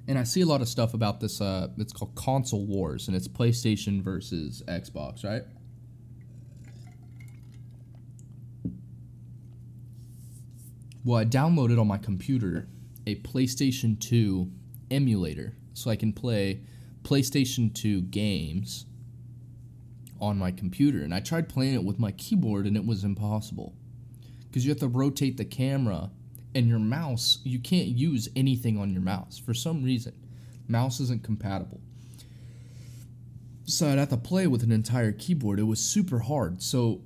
[0.07, 1.41] And I see a lot of stuff about this.
[1.41, 5.43] Uh, it's called Console Wars, and it's PlayStation versus Xbox, right?
[11.09, 12.69] Well, I downloaded on my computer
[13.07, 14.47] a PlayStation 2
[14.91, 16.61] emulator so I can play
[17.03, 18.85] PlayStation 2 games
[20.21, 20.99] on my computer.
[20.99, 23.75] And I tried playing it with my keyboard and it was impossible.
[24.43, 26.11] Because you have to rotate the camera
[26.55, 30.13] and your mouse, you can't use anything on your mouse for some reason.
[30.69, 31.81] Mouse isn't compatible.
[33.65, 35.59] So I'd have to play with an entire keyboard.
[35.59, 36.61] It was super hard.
[36.61, 37.01] So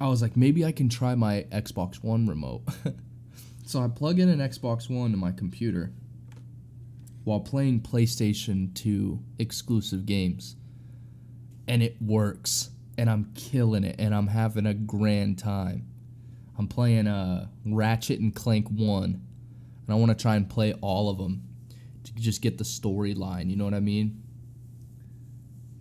[0.00, 2.62] I was like, maybe I can try my Xbox One remote.
[3.66, 5.90] so I plug in an Xbox One to my computer
[7.24, 10.54] while playing PlayStation 2 exclusive games.
[11.66, 12.70] And it works.
[12.96, 13.96] And I'm killing it.
[13.98, 15.88] And I'm having a grand time.
[16.56, 19.04] I'm playing uh, Ratchet and Clank 1.
[19.04, 19.22] And
[19.88, 21.42] I want to try and play all of them
[22.04, 23.50] to just get the storyline.
[23.50, 24.22] You know what I mean?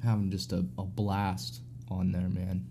[0.03, 2.65] Having just a, a blast on there, man.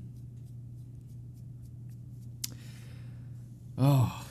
[3.79, 4.25] Oh,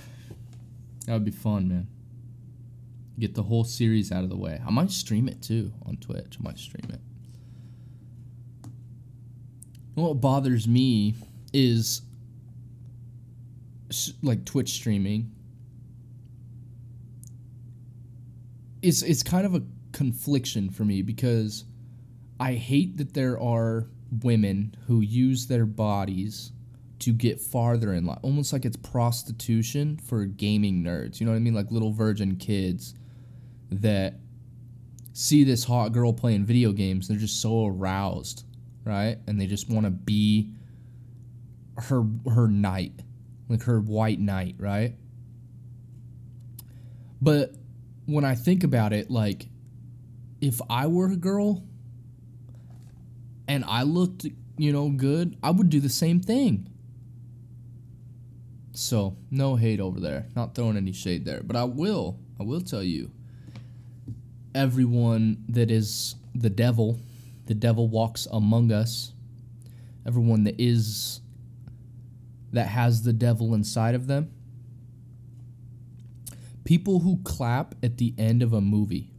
[1.05, 1.87] that would be fun, man.
[3.19, 4.61] Get the whole series out of the way.
[4.65, 6.37] I might stream it too on Twitch.
[6.39, 6.99] I might stream it.
[9.95, 11.13] what bothers me
[11.53, 12.01] is
[14.21, 15.31] like Twitch streaming.
[18.81, 19.61] It's it's kind of a
[19.91, 21.65] confliction for me because
[22.39, 23.87] I hate that there are
[24.21, 26.51] women who use their bodies
[27.03, 31.19] to get farther in life, almost like it's prostitution for gaming nerds.
[31.19, 31.53] You know what I mean?
[31.53, 32.95] Like little virgin kids
[33.69, 34.15] that
[35.11, 38.45] see this hot girl playing video games, they're just so aroused,
[38.85, 39.17] right?
[39.27, 40.51] And they just want to be
[41.77, 42.93] her her knight,
[43.49, 44.95] like her white knight, right?
[47.21, 47.53] But
[48.05, 49.47] when I think about it, like
[50.39, 51.63] if I were a girl
[53.47, 54.25] and I looked,
[54.57, 56.69] you know, good, I would do the same thing.
[58.73, 60.25] So, no hate over there.
[60.35, 62.17] Not throwing any shade there, but I will.
[62.39, 63.11] I will tell you
[64.55, 66.99] everyone that is the devil,
[67.45, 69.13] the devil walks among us,
[70.05, 71.21] everyone that is
[72.51, 74.31] that has the devil inside of them.
[76.63, 79.09] People who clap at the end of a movie.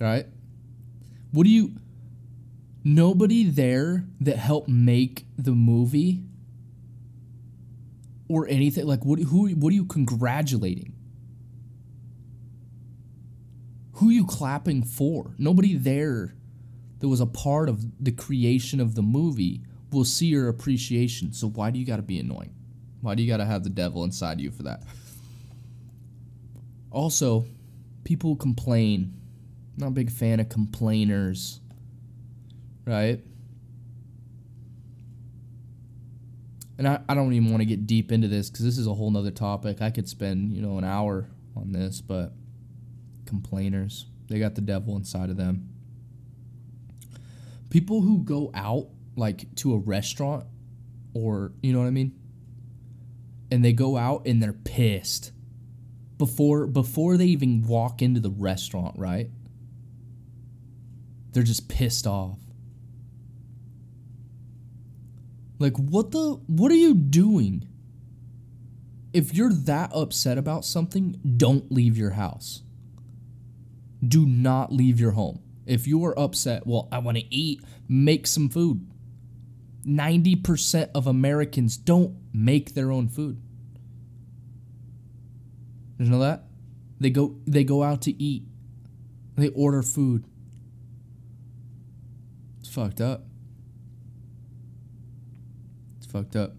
[0.00, 0.26] Right?
[1.30, 1.74] What do you
[2.82, 6.22] nobody there that helped make the movie
[8.28, 10.96] or anything like what who what are you congratulating?
[13.96, 15.34] who are you clapping for?
[15.38, 16.34] Nobody there
[16.98, 21.32] that was a part of the creation of the movie will see your appreciation.
[21.32, 22.54] So why do you got to be annoying?
[23.00, 24.82] Why do you got to have the devil inside you for that?
[26.90, 27.46] Also,
[28.04, 29.14] people complain.
[29.78, 31.60] Not a big fan of complainers.
[32.84, 33.20] Right?
[36.78, 38.94] And I, I don't even want to get deep into this because this is a
[38.94, 39.80] whole nother topic.
[39.80, 42.32] I could spend, you know, an hour on this, but
[43.26, 44.06] complainers.
[44.28, 45.70] They got the devil inside of them.
[47.70, 50.44] People who go out like to a restaurant
[51.14, 52.14] or you know what I mean?
[53.50, 55.32] And they go out and they're pissed.
[56.18, 59.30] before before they even walk into the restaurant, right?
[61.32, 62.38] They're just pissed off.
[65.58, 67.66] Like what the what are you doing?
[69.12, 72.62] If you're that upset about something, don't leave your house.
[74.06, 75.40] Do not leave your home.
[75.64, 78.86] If you are upset, well, I want to eat, make some food.
[79.86, 83.40] 90% of Americans don't make their own food.
[85.96, 86.44] Did you know that?
[87.00, 88.44] They go they go out to eat.
[89.36, 90.24] They order food.
[92.60, 93.24] It's fucked up.
[96.16, 96.52] Fucked up.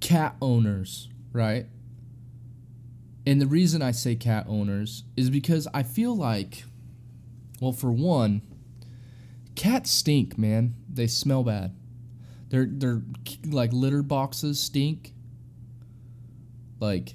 [0.00, 1.66] Cat owners, right?
[3.26, 6.64] And the reason I say cat owners is because I feel like
[7.60, 8.40] well, for one,
[9.56, 10.74] cats stink, man.
[10.90, 11.76] They smell bad.
[12.48, 13.02] Their their
[13.44, 15.12] like litter boxes stink.
[16.80, 17.14] Like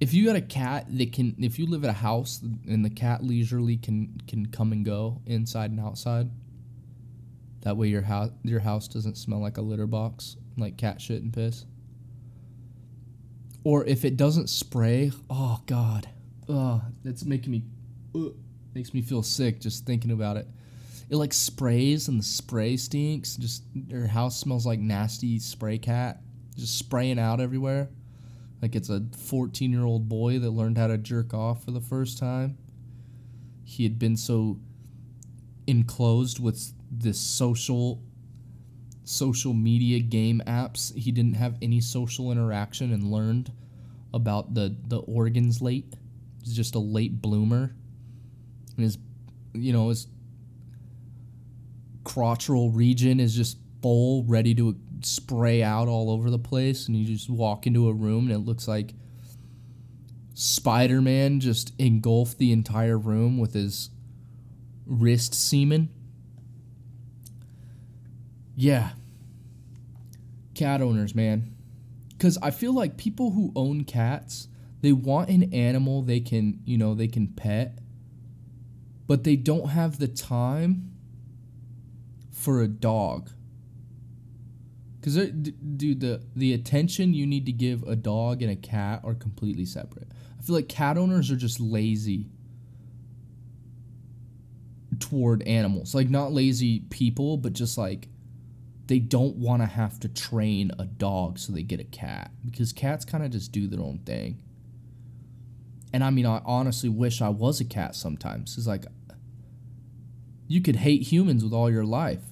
[0.00, 2.90] if you got a cat that can if you live at a house and the
[2.90, 6.30] cat leisurely can can come and go inside and outside
[7.62, 11.22] that way your house your house doesn't smell like a litter box like cat shit
[11.22, 11.64] and piss.
[13.64, 16.08] Or if it doesn't spray oh god.
[16.48, 17.62] Oh that's making me
[18.14, 18.30] uh,
[18.74, 20.46] makes me feel sick just thinking about it.
[21.10, 26.20] It like sprays and the spray stinks just your house smells like nasty spray cat
[26.56, 27.88] just spraying out everywhere.
[28.60, 31.80] Like it's a 14 year old boy that learned how to jerk off for the
[31.80, 32.58] first time.
[33.64, 34.58] He had been so
[35.66, 38.02] enclosed with this social
[39.08, 40.94] social media game apps.
[40.94, 43.50] He didn't have any social interaction and learned
[44.12, 45.94] about the the organs late.
[46.44, 47.74] He's just a late bloomer.
[48.76, 48.98] And his
[49.54, 50.06] you know his
[52.04, 57.06] crotchal region is just full ready to spray out all over the place, and you
[57.06, 58.92] just walk into a room and it looks like
[60.34, 63.88] Spider Man just engulfed the entire room with his
[64.86, 65.88] wrist semen.
[68.58, 68.90] Yeah.
[70.54, 71.54] Cat owners, man.
[72.08, 74.48] Because I feel like people who own cats,
[74.80, 77.78] they want an animal they can, you know, they can pet,
[79.06, 80.90] but they don't have the time
[82.32, 83.30] for a dog
[85.00, 89.14] because dude, the the attention you need to give a dog and a cat are
[89.14, 90.08] completely separate.
[90.38, 92.26] I feel like cat owners are just lazy
[94.98, 95.94] toward animals.
[95.94, 98.08] Like not lazy people, but just like
[98.88, 102.72] they don't want to have to train a dog so they get a cat because
[102.72, 104.42] cats kind of just do their own thing.
[105.92, 108.56] And I mean, I honestly wish I was a cat sometimes.
[108.56, 108.86] It's like
[110.46, 112.22] you could hate humans with all your life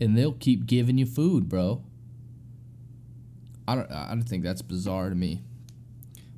[0.00, 1.82] and they'll keep giving you food, bro.
[3.66, 5.42] I don't I don't think that's bizarre to me.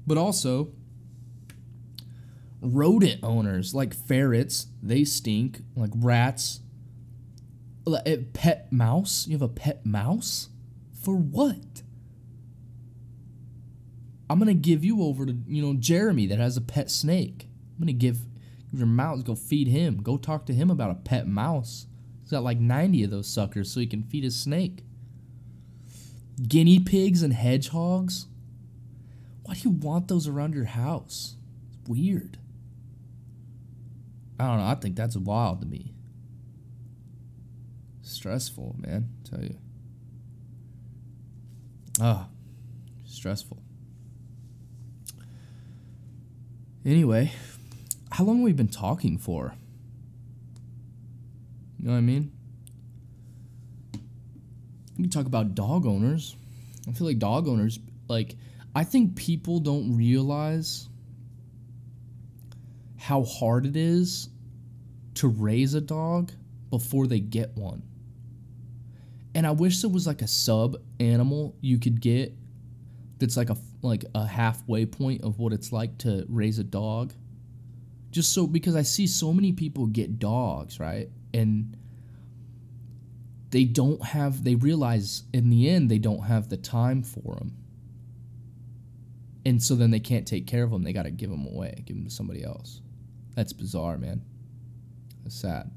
[0.07, 0.73] But also
[2.63, 6.61] rodent owners like ferrets, they stink, like rats.
[8.33, 9.27] Pet mouse?
[9.27, 10.49] You have a pet mouse?
[11.03, 11.83] For what?
[14.31, 17.49] I'm gonna give you over to you know Jeremy that has a pet snake.
[17.75, 18.21] I'm gonna give
[18.73, 20.03] your mouse go feed him.
[20.03, 21.87] Go talk to him about a pet mouse.
[22.23, 24.83] He's got like 90 of those suckers so he can feed his snake.
[26.49, 28.27] Guinea pigs and hedgehogs?
[29.45, 31.37] Why do you want those around your house?
[31.69, 32.39] It's weird.
[34.41, 34.65] I don't know.
[34.65, 35.94] I think that's wild to me.
[38.05, 39.09] Stressful, man.
[39.25, 39.57] I tell you.
[42.01, 42.29] Ah,
[43.07, 43.63] stressful.
[46.85, 47.33] Anyway,
[48.13, 49.55] how long we been talking for?
[51.79, 52.31] You know what I mean?
[54.99, 56.37] We can talk about dog owners.
[56.87, 58.37] I feel like dog owners, like,
[58.75, 60.89] I think people don't realize
[62.99, 64.29] how hard it is
[65.15, 66.33] to raise a dog
[66.69, 67.83] before they get one.
[69.35, 72.33] And I wish there was like a sub animal you could get
[73.19, 77.13] that's like a like a halfway point of what it's like to raise a dog.
[78.11, 81.09] Just so because I see so many people get dogs, right?
[81.35, 81.77] and
[83.51, 87.57] they don't have they realize in the end they don't have the time for them
[89.45, 91.83] and so then they can't take care of them they got to give them away
[91.85, 92.81] give them to somebody else.
[93.35, 94.23] That's bizarre man.
[95.25, 95.71] That's sad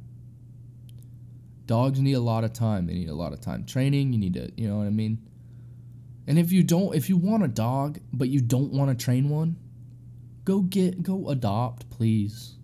[1.68, 4.34] dogs need a lot of time they need a lot of time training you need
[4.34, 5.20] to you know what i mean
[6.26, 9.30] and if you don't if you want a dog but you don't want to train
[9.30, 9.56] one
[10.46, 12.58] go get go adopt please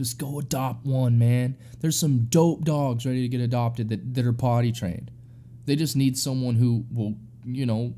[0.00, 1.58] just go adopt one, man.
[1.80, 5.10] There's some dope dogs ready to get adopted that, that are potty trained.
[5.66, 7.92] They just need someone who will, you know,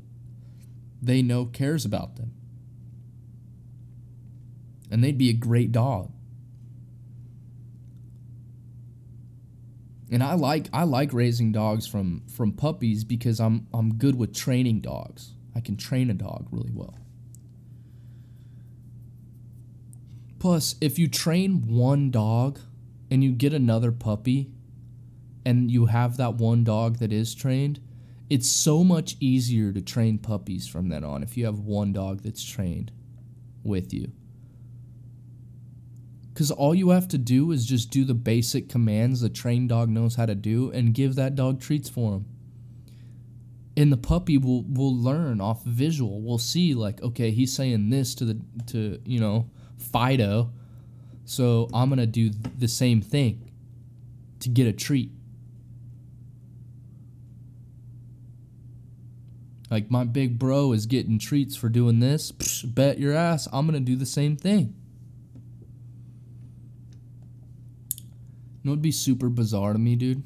[1.01, 2.33] they know cares about them.
[4.91, 6.11] and they'd be a great dog.
[10.13, 14.31] And I like I like raising dogs from from puppies because I'm I'm good with
[14.31, 15.33] training dogs.
[15.55, 16.99] I can train a dog really well.
[20.37, 22.59] Plus, if you train one dog
[23.09, 24.51] and you get another puppy
[25.45, 27.79] and you have that one dog that is trained,
[28.29, 32.21] it's so much easier to train puppies from then on if you have one dog
[32.21, 32.91] that's trained
[33.63, 34.11] with you.
[36.33, 39.89] Because all you have to do is just do the basic commands the trained dog
[39.89, 42.25] knows how to do and give that dog treats for him.
[43.77, 46.21] And the puppy will, will learn off visual.
[46.21, 50.51] We'll see, like, okay, he's saying this to the, to, you know, Fido.
[51.25, 53.51] So I'm to do the same thing
[54.39, 55.11] to get a treat.
[59.69, 62.31] Like, my big bro is getting treats for doing this.
[62.31, 64.75] Psh, bet your ass I'm going to do the same thing.
[68.63, 70.23] Know what'd be super bizarre to me, dude?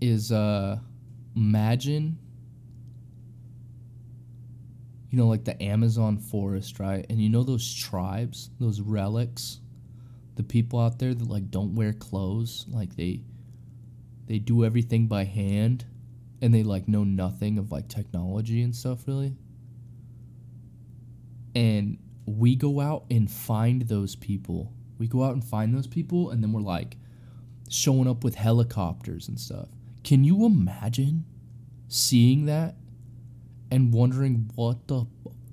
[0.00, 0.78] Is uh
[1.36, 2.18] imagine
[5.10, 7.06] you know like the Amazon forest, right?
[7.08, 9.60] And you know those tribes, those relics,
[10.36, 13.22] the people out there that like don't wear clothes, like they
[14.26, 15.86] they do everything by hand
[16.42, 19.34] and they like know nothing of like technology and stuff really.
[21.54, 26.30] And we go out and find those people we go out and find those people,
[26.30, 26.96] and then we're like
[27.68, 29.68] showing up with helicopters and stuff.
[30.04, 31.24] Can you imagine
[31.88, 32.76] seeing that
[33.70, 35.06] and wondering what the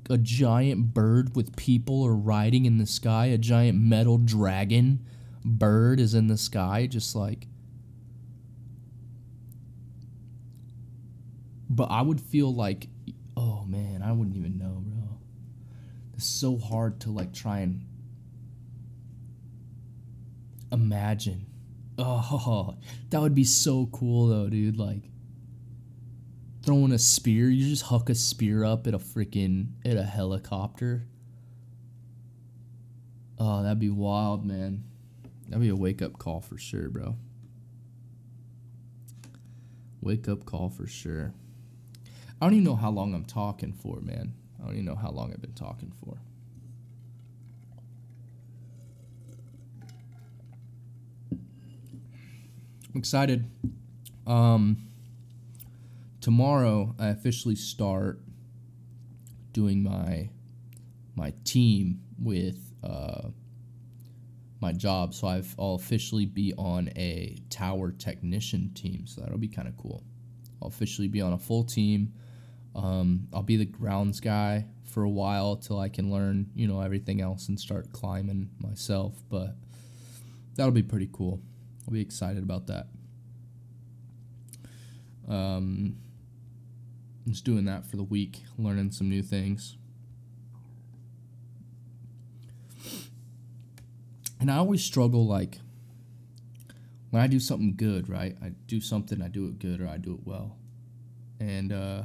[0.10, 5.04] a giant bird with people are riding in the sky, a giant metal dragon
[5.44, 7.48] bird is in the sky, just like.
[11.70, 12.88] But I would feel like,
[13.36, 15.18] oh man, I wouldn't even know, bro.
[16.14, 17.84] It's so hard to like try and
[20.72, 21.46] imagine.
[21.98, 22.76] Oh,
[23.10, 24.78] that would be so cool though, dude.
[24.78, 25.04] Like
[26.64, 31.08] throwing a spear, you just huck a spear up at a freaking at a helicopter.
[33.38, 34.84] Oh, that'd be wild, man.
[35.48, 37.18] That'd be a wake up call for sure, bro.
[40.02, 41.34] Wake up call for sure.
[42.42, 44.34] I don't even know how long I'm talking for, man.
[44.60, 46.18] I don't even know how long I've been talking for.
[52.96, 53.44] I'm excited.
[54.26, 54.78] Um,
[56.22, 58.22] tomorrow I officially start
[59.52, 60.30] doing my
[61.14, 63.32] my team with uh,
[64.62, 65.14] my job.
[65.14, 69.06] So I've, I'll officially be on a tower technician team.
[69.08, 70.02] So that'll be kind of cool.
[70.62, 72.14] I'll officially be on a full team.
[72.76, 76.80] Um, I'll be the grounds guy for a while till I can learn, you know,
[76.80, 79.22] everything else and start climbing myself.
[79.30, 79.58] But
[80.56, 81.42] that'll be pretty cool.
[81.88, 82.88] I'll be excited about that.
[85.28, 85.98] Um,
[87.28, 89.78] just doing that for the week, learning some new things.
[94.40, 95.60] And I always struggle like
[97.10, 98.36] when I do something good, right?
[98.44, 100.58] I do something, I do it good, or I do it well.
[101.40, 102.04] And, uh,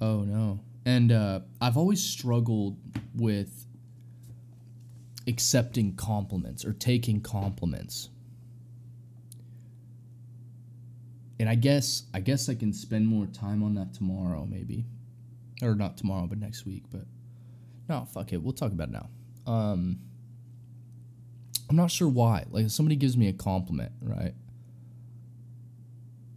[0.00, 0.60] oh no.
[0.84, 2.76] And, uh, I've always struggled
[3.14, 3.66] with
[5.26, 8.08] accepting compliments or taking compliments.
[11.38, 14.84] And I guess I guess I can spend more time on that tomorrow maybe.
[15.60, 17.02] Or not tomorrow, but next week, but
[17.88, 18.42] no, fuck it.
[18.42, 19.08] We'll talk about it now.
[19.46, 19.98] Um
[21.68, 22.44] I'm not sure why.
[22.50, 24.34] Like if somebody gives me a compliment, right?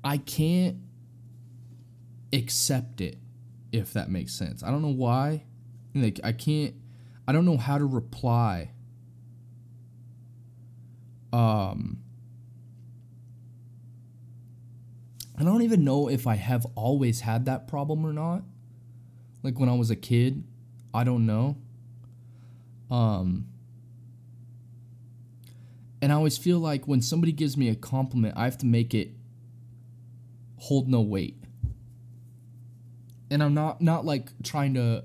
[0.03, 0.77] I can't
[2.31, 3.17] accept it
[3.71, 4.63] if that makes sense.
[4.63, 5.43] I don't know why.
[5.93, 6.75] Like I can't
[7.27, 8.71] I don't know how to reply
[11.35, 11.97] um,
[15.37, 18.43] I don't even know if I have always had that problem or not.
[19.43, 20.45] Like when I was a kid,
[20.93, 21.57] I don't know.
[22.89, 23.47] Um,
[26.01, 28.93] and I always feel like when somebody gives me a compliment, I have to make
[28.93, 29.11] it
[30.55, 31.35] hold no weight.
[33.29, 35.03] And I'm not not like trying to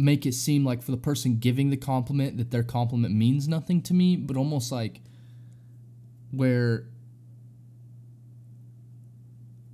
[0.00, 3.82] make it seem like for the person giving the compliment that their compliment means nothing
[3.82, 5.02] to me, but almost like
[6.30, 6.86] where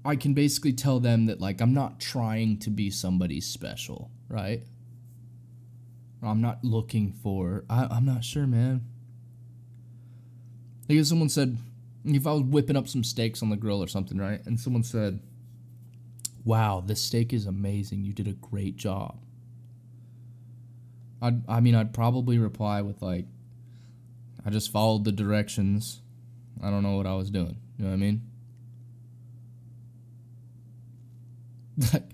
[0.04, 4.62] I can basically tell them that like I'm not trying to be somebody special, right?
[6.22, 8.84] I'm not looking for I, I'm not sure, man.
[10.88, 11.56] Like if someone said
[12.04, 14.44] if I was whipping up some steaks on the grill or something, right?
[14.46, 15.20] And someone said,
[16.44, 18.04] wow, this steak is amazing.
[18.04, 19.18] You did a great job.
[21.26, 23.26] I'd, I mean, I'd probably reply with, like,
[24.44, 26.00] I just followed the directions.
[26.62, 27.56] I don't know what I was doing.
[27.78, 28.22] You know what I mean?
[31.92, 32.10] Like,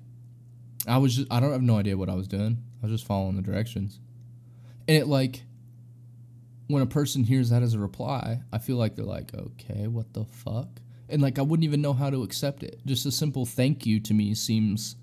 [0.88, 2.58] I was just, I don't have no idea what I was doing.
[2.82, 4.00] I was just following the directions.
[4.88, 5.44] And it, like,
[6.66, 10.12] when a person hears that as a reply, I feel like they're like, okay, what
[10.14, 10.80] the fuck?
[11.08, 12.80] And like I wouldn't even know how to accept it.
[12.86, 14.96] Just a simple thank you to me seems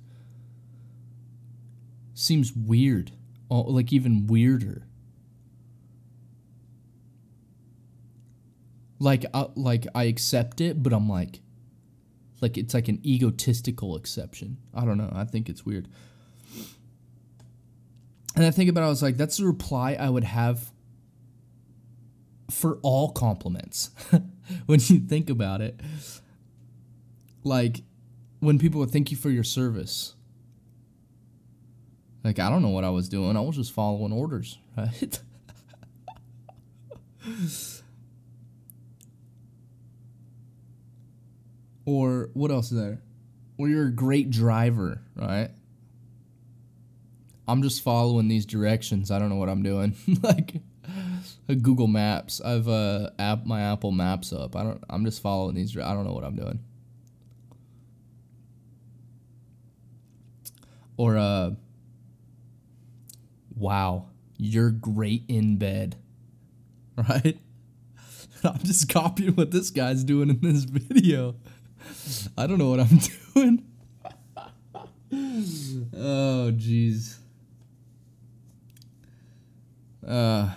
[2.16, 3.12] seems weird.
[3.50, 4.86] Like even weirder.
[9.00, 11.42] Like uh, like I accept it, but I'm like
[12.42, 14.58] like it's like an egotistical exception.
[14.74, 15.12] I don't know.
[15.14, 15.88] I think it's weird.
[18.36, 20.72] And I think about it, I was like, that's the reply I would have
[22.50, 23.90] for all compliments
[24.66, 25.80] when you think about it.
[27.44, 27.82] Like
[28.40, 30.16] when people would thank you for your service.
[32.24, 33.38] Like I don't know what I was doing.
[33.38, 35.20] I was just following orders, right?
[41.86, 43.02] or what else is there?
[43.58, 45.50] Or you're a great driver, right?
[47.48, 49.10] I'm just following these directions.
[49.12, 49.96] I don't know what I'm doing.
[50.22, 50.62] like
[51.48, 52.42] a Google Maps.
[52.42, 54.56] I've uh app my Apple Maps up.
[54.56, 54.84] I don't.
[54.90, 55.76] I'm just following these.
[55.76, 56.60] I don't know what I'm doing.
[60.98, 61.52] Or uh.
[63.60, 64.08] Wow,
[64.38, 65.98] you're great in bed,
[66.96, 67.38] right?
[68.44, 71.36] I'm just copying what this guy's doing in this video.
[72.38, 73.00] I don't know what I'm
[73.36, 73.66] doing.
[75.94, 77.18] oh, jeez.
[80.08, 80.50] Uh.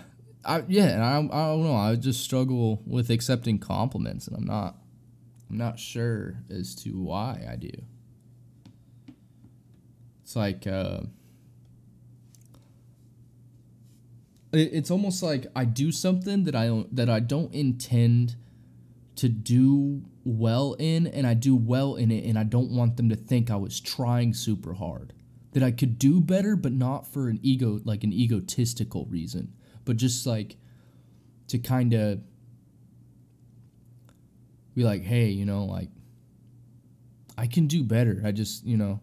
[0.44, 1.76] I yeah, I, I don't know.
[1.76, 4.76] I just struggle with accepting compliments, and I'm not
[5.48, 7.70] I'm not sure as to why I do.
[10.22, 11.09] It's like uh, it,
[14.53, 18.36] it's almost like I do something that I don't that I don't intend
[19.16, 23.09] to do well in, and I do well in it, and I don't want them
[23.09, 25.12] to think I was trying super hard.
[25.53, 29.53] That I could do better, but not for an ego like an egotistical reason
[29.84, 30.57] but just like
[31.48, 32.20] to kind of
[34.74, 35.88] be like, hey, you know, like
[37.36, 38.22] I can do better.
[38.24, 39.00] I just, you know,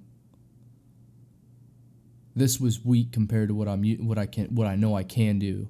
[2.40, 5.40] this was weak compared to what I'm what I can what I know I can
[5.40, 5.68] do.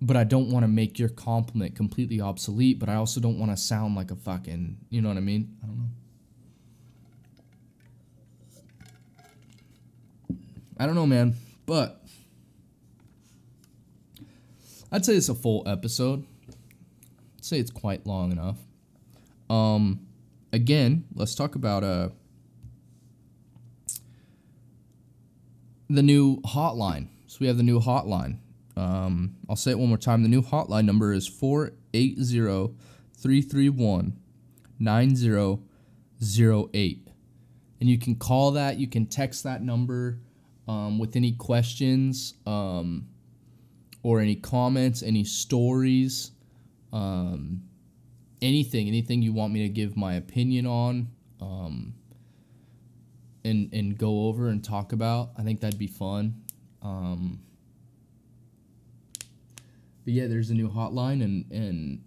[0.00, 3.50] But I don't want to make your compliment completely obsolete, but I also don't want
[3.50, 5.56] to sound like a fucking, you know what I mean?
[5.60, 5.88] I don't know.
[10.78, 11.34] I don't know, man.
[11.66, 12.00] But
[14.92, 16.24] I'd say it's a full episode.
[16.48, 18.58] I'd say it's quite long enough.
[19.50, 20.06] Um,
[20.52, 22.10] again, let's talk about uh
[25.88, 27.08] the new hotline.
[27.26, 28.38] So we have the new hotline.
[28.76, 30.22] Um, I'll say it one more time.
[30.22, 32.74] The new hotline number is 480
[33.16, 34.16] 331
[34.78, 37.08] 9008.
[37.80, 40.18] And you can call that, you can text that number
[40.66, 42.34] um, with any questions.
[42.46, 43.08] Um,
[44.02, 46.32] or any comments, any stories,
[46.92, 47.62] um,
[48.40, 51.08] anything, anything you want me to give my opinion on,
[51.40, 51.94] um,
[53.48, 55.30] and and go over and talk about.
[55.36, 56.42] I think that'd be fun.
[56.82, 57.40] Um,
[60.04, 62.04] but yeah, there's a new hotline, and and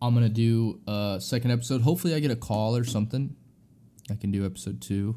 [0.00, 1.82] I'm gonna do a second episode.
[1.82, 3.34] Hopefully, I get a call or something.
[4.10, 5.16] I can do episode two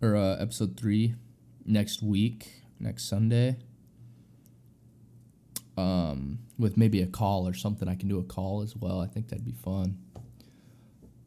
[0.00, 1.14] or uh, episode three
[1.64, 2.48] next week,
[2.80, 3.58] next Sunday
[5.76, 7.88] um, with maybe a call or something.
[7.88, 9.00] I can do a call as well.
[9.00, 9.98] I think that'd be fun.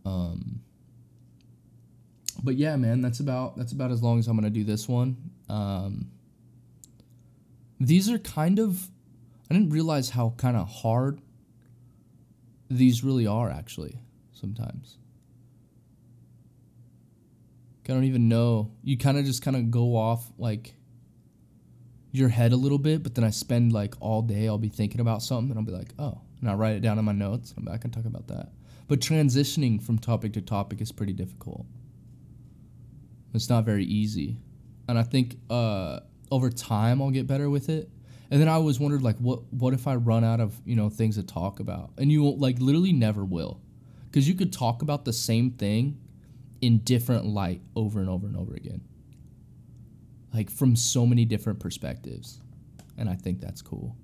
[0.06, 0.62] Um,
[2.44, 5.18] but yeah, man, that's about that's about as long as I'm gonna do this one.
[5.50, 6.12] Um,
[7.80, 8.90] these are kind of
[9.50, 11.22] I didn't realize how kind of hard
[12.70, 14.00] these really are actually
[14.34, 14.98] sometimes.
[17.88, 18.72] I don't even know.
[18.84, 20.74] You kind of just kind of go off like
[22.12, 25.02] your head a little bit, but then I spend like all day, I'll be thinking
[25.02, 27.54] about something and I'll be like, oh, and I write it down in my notes.
[27.58, 28.50] I'm I can talk about that.
[28.88, 31.66] But transitioning from topic to topic is pretty difficult.
[33.36, 34.38] It's not very easy.
[34.88, 37.90] And I think uh, over time I'll get better with it.
[38.32, 40.90] And then I always wondered like what what if I run out of, you know,
[40.90, 41.92] things to talk about?
[41.98, 43.62] And you won't like literally never will.
[44.12, 46.00] Cuz you could talk about the same thing
[46.62, 48.82] in different light over and over and over again
[50.36, 52.42] like from so many different perspectives.
[52.98, 53.96] And I think that's cool.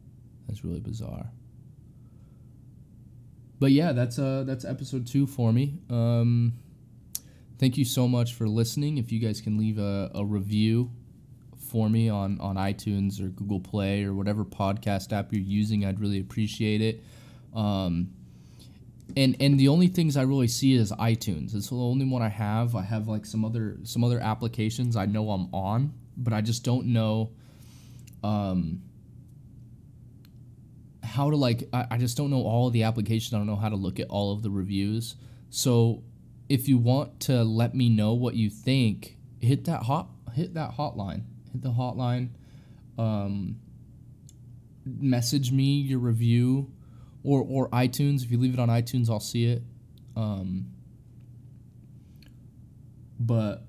[0.48, 1.30] That's really bizarre.
[3.60, 5.80] But yeah, that's uh that's episode 2 for me.
[5.90, 6.54] Um
[7.62, 8.98] thank you so much for listening.
[8.98, 10.92] If you guys can leave a, a review
[11.70, 16.00] for me on, on iTunes or Google Play or whatever podcast app you're using, I'd
[16.00, 17.04] really appreciate it.
[17.56, 18.10] Um,
[19.16, 21.54] and and the only things I really see is iTunes.
[21.54, 22.76] It's the only one I have.
[22.76, 26.64] I have like some other some other applications I know I'm on, but I just
[26.64, 27.32] don't know
[28.24, 28.82] um,
[31.04, 31.68] how to like.
[31.74, 33.34] I, I just don't know all the applications.
[33.34, 35.18] I don't know how to look at all of the reviews.
[35.50, 36.04] So
[36.52, 40.76] if you want to let me know what you think, hit that hot hit that
[40.76, 41.24] hotline.
[41.52, 42.30] Hit the hotline.
[42.98, 43.58] Um,
[44.86, 46.70] message me your review
[47.24, 48.24] or or iTunes.
[48.24, 49.64] If you leave it on iTunes, I'll see it.
[50.18, 50.68] Um,
[53.18, 53.64] but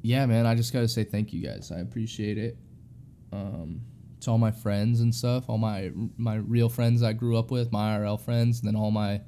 [0.00, 1.70] yeah, man, I just gotta say thank you guys.
[1.70, 2.56] I appreciate it.
[3.30, 3.82] Um,
[4.20, 7.72] to all my friends and stuff, all my my real friends I grew up with,
[7.72, 9.20] my IRL friends, and then all my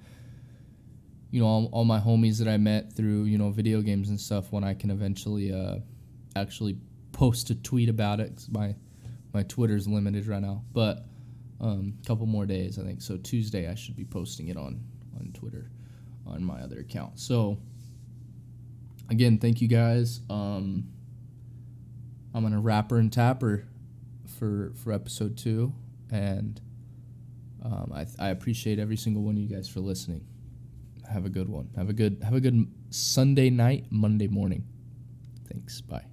[1.30, 4.20] you know all, all my homies that I met through you know video games and
[4.20, 4.52] stuff.
[4.52, 5.76] When I can eventually uh,
[6.36, 6.78] actually
[7.12, 8.74] post a tweet about it, cause my
[9.34, 11.04] my Twitter's limited right now, but
[11.60, 13.02] a um, couple more days, I think.
[13.02, 14.80] So Tuesday, I should be posting it on
[15.18, 15.70] on Twitter,
[16.26, 17.18] on my other account.
[17.18, 17.58] So
[19.10, 20.20] again, thank you guys.
[20.30, 20.88] Um,
[22.34, 23.64] I'm gonna rapper and tapper
[24.38, 25.72] for for episode two,
[26.10, 26.60] and
[27.62, 30.24] um, I I appreciate every single one of you guys for listening.
[31.10, 31.70] Have a good one.
[31.76, 34.64] Have a good have a good Sunday night, Monday morning.
[35.48, 35.80] Thanks.
[35.80, 36.04] Bye.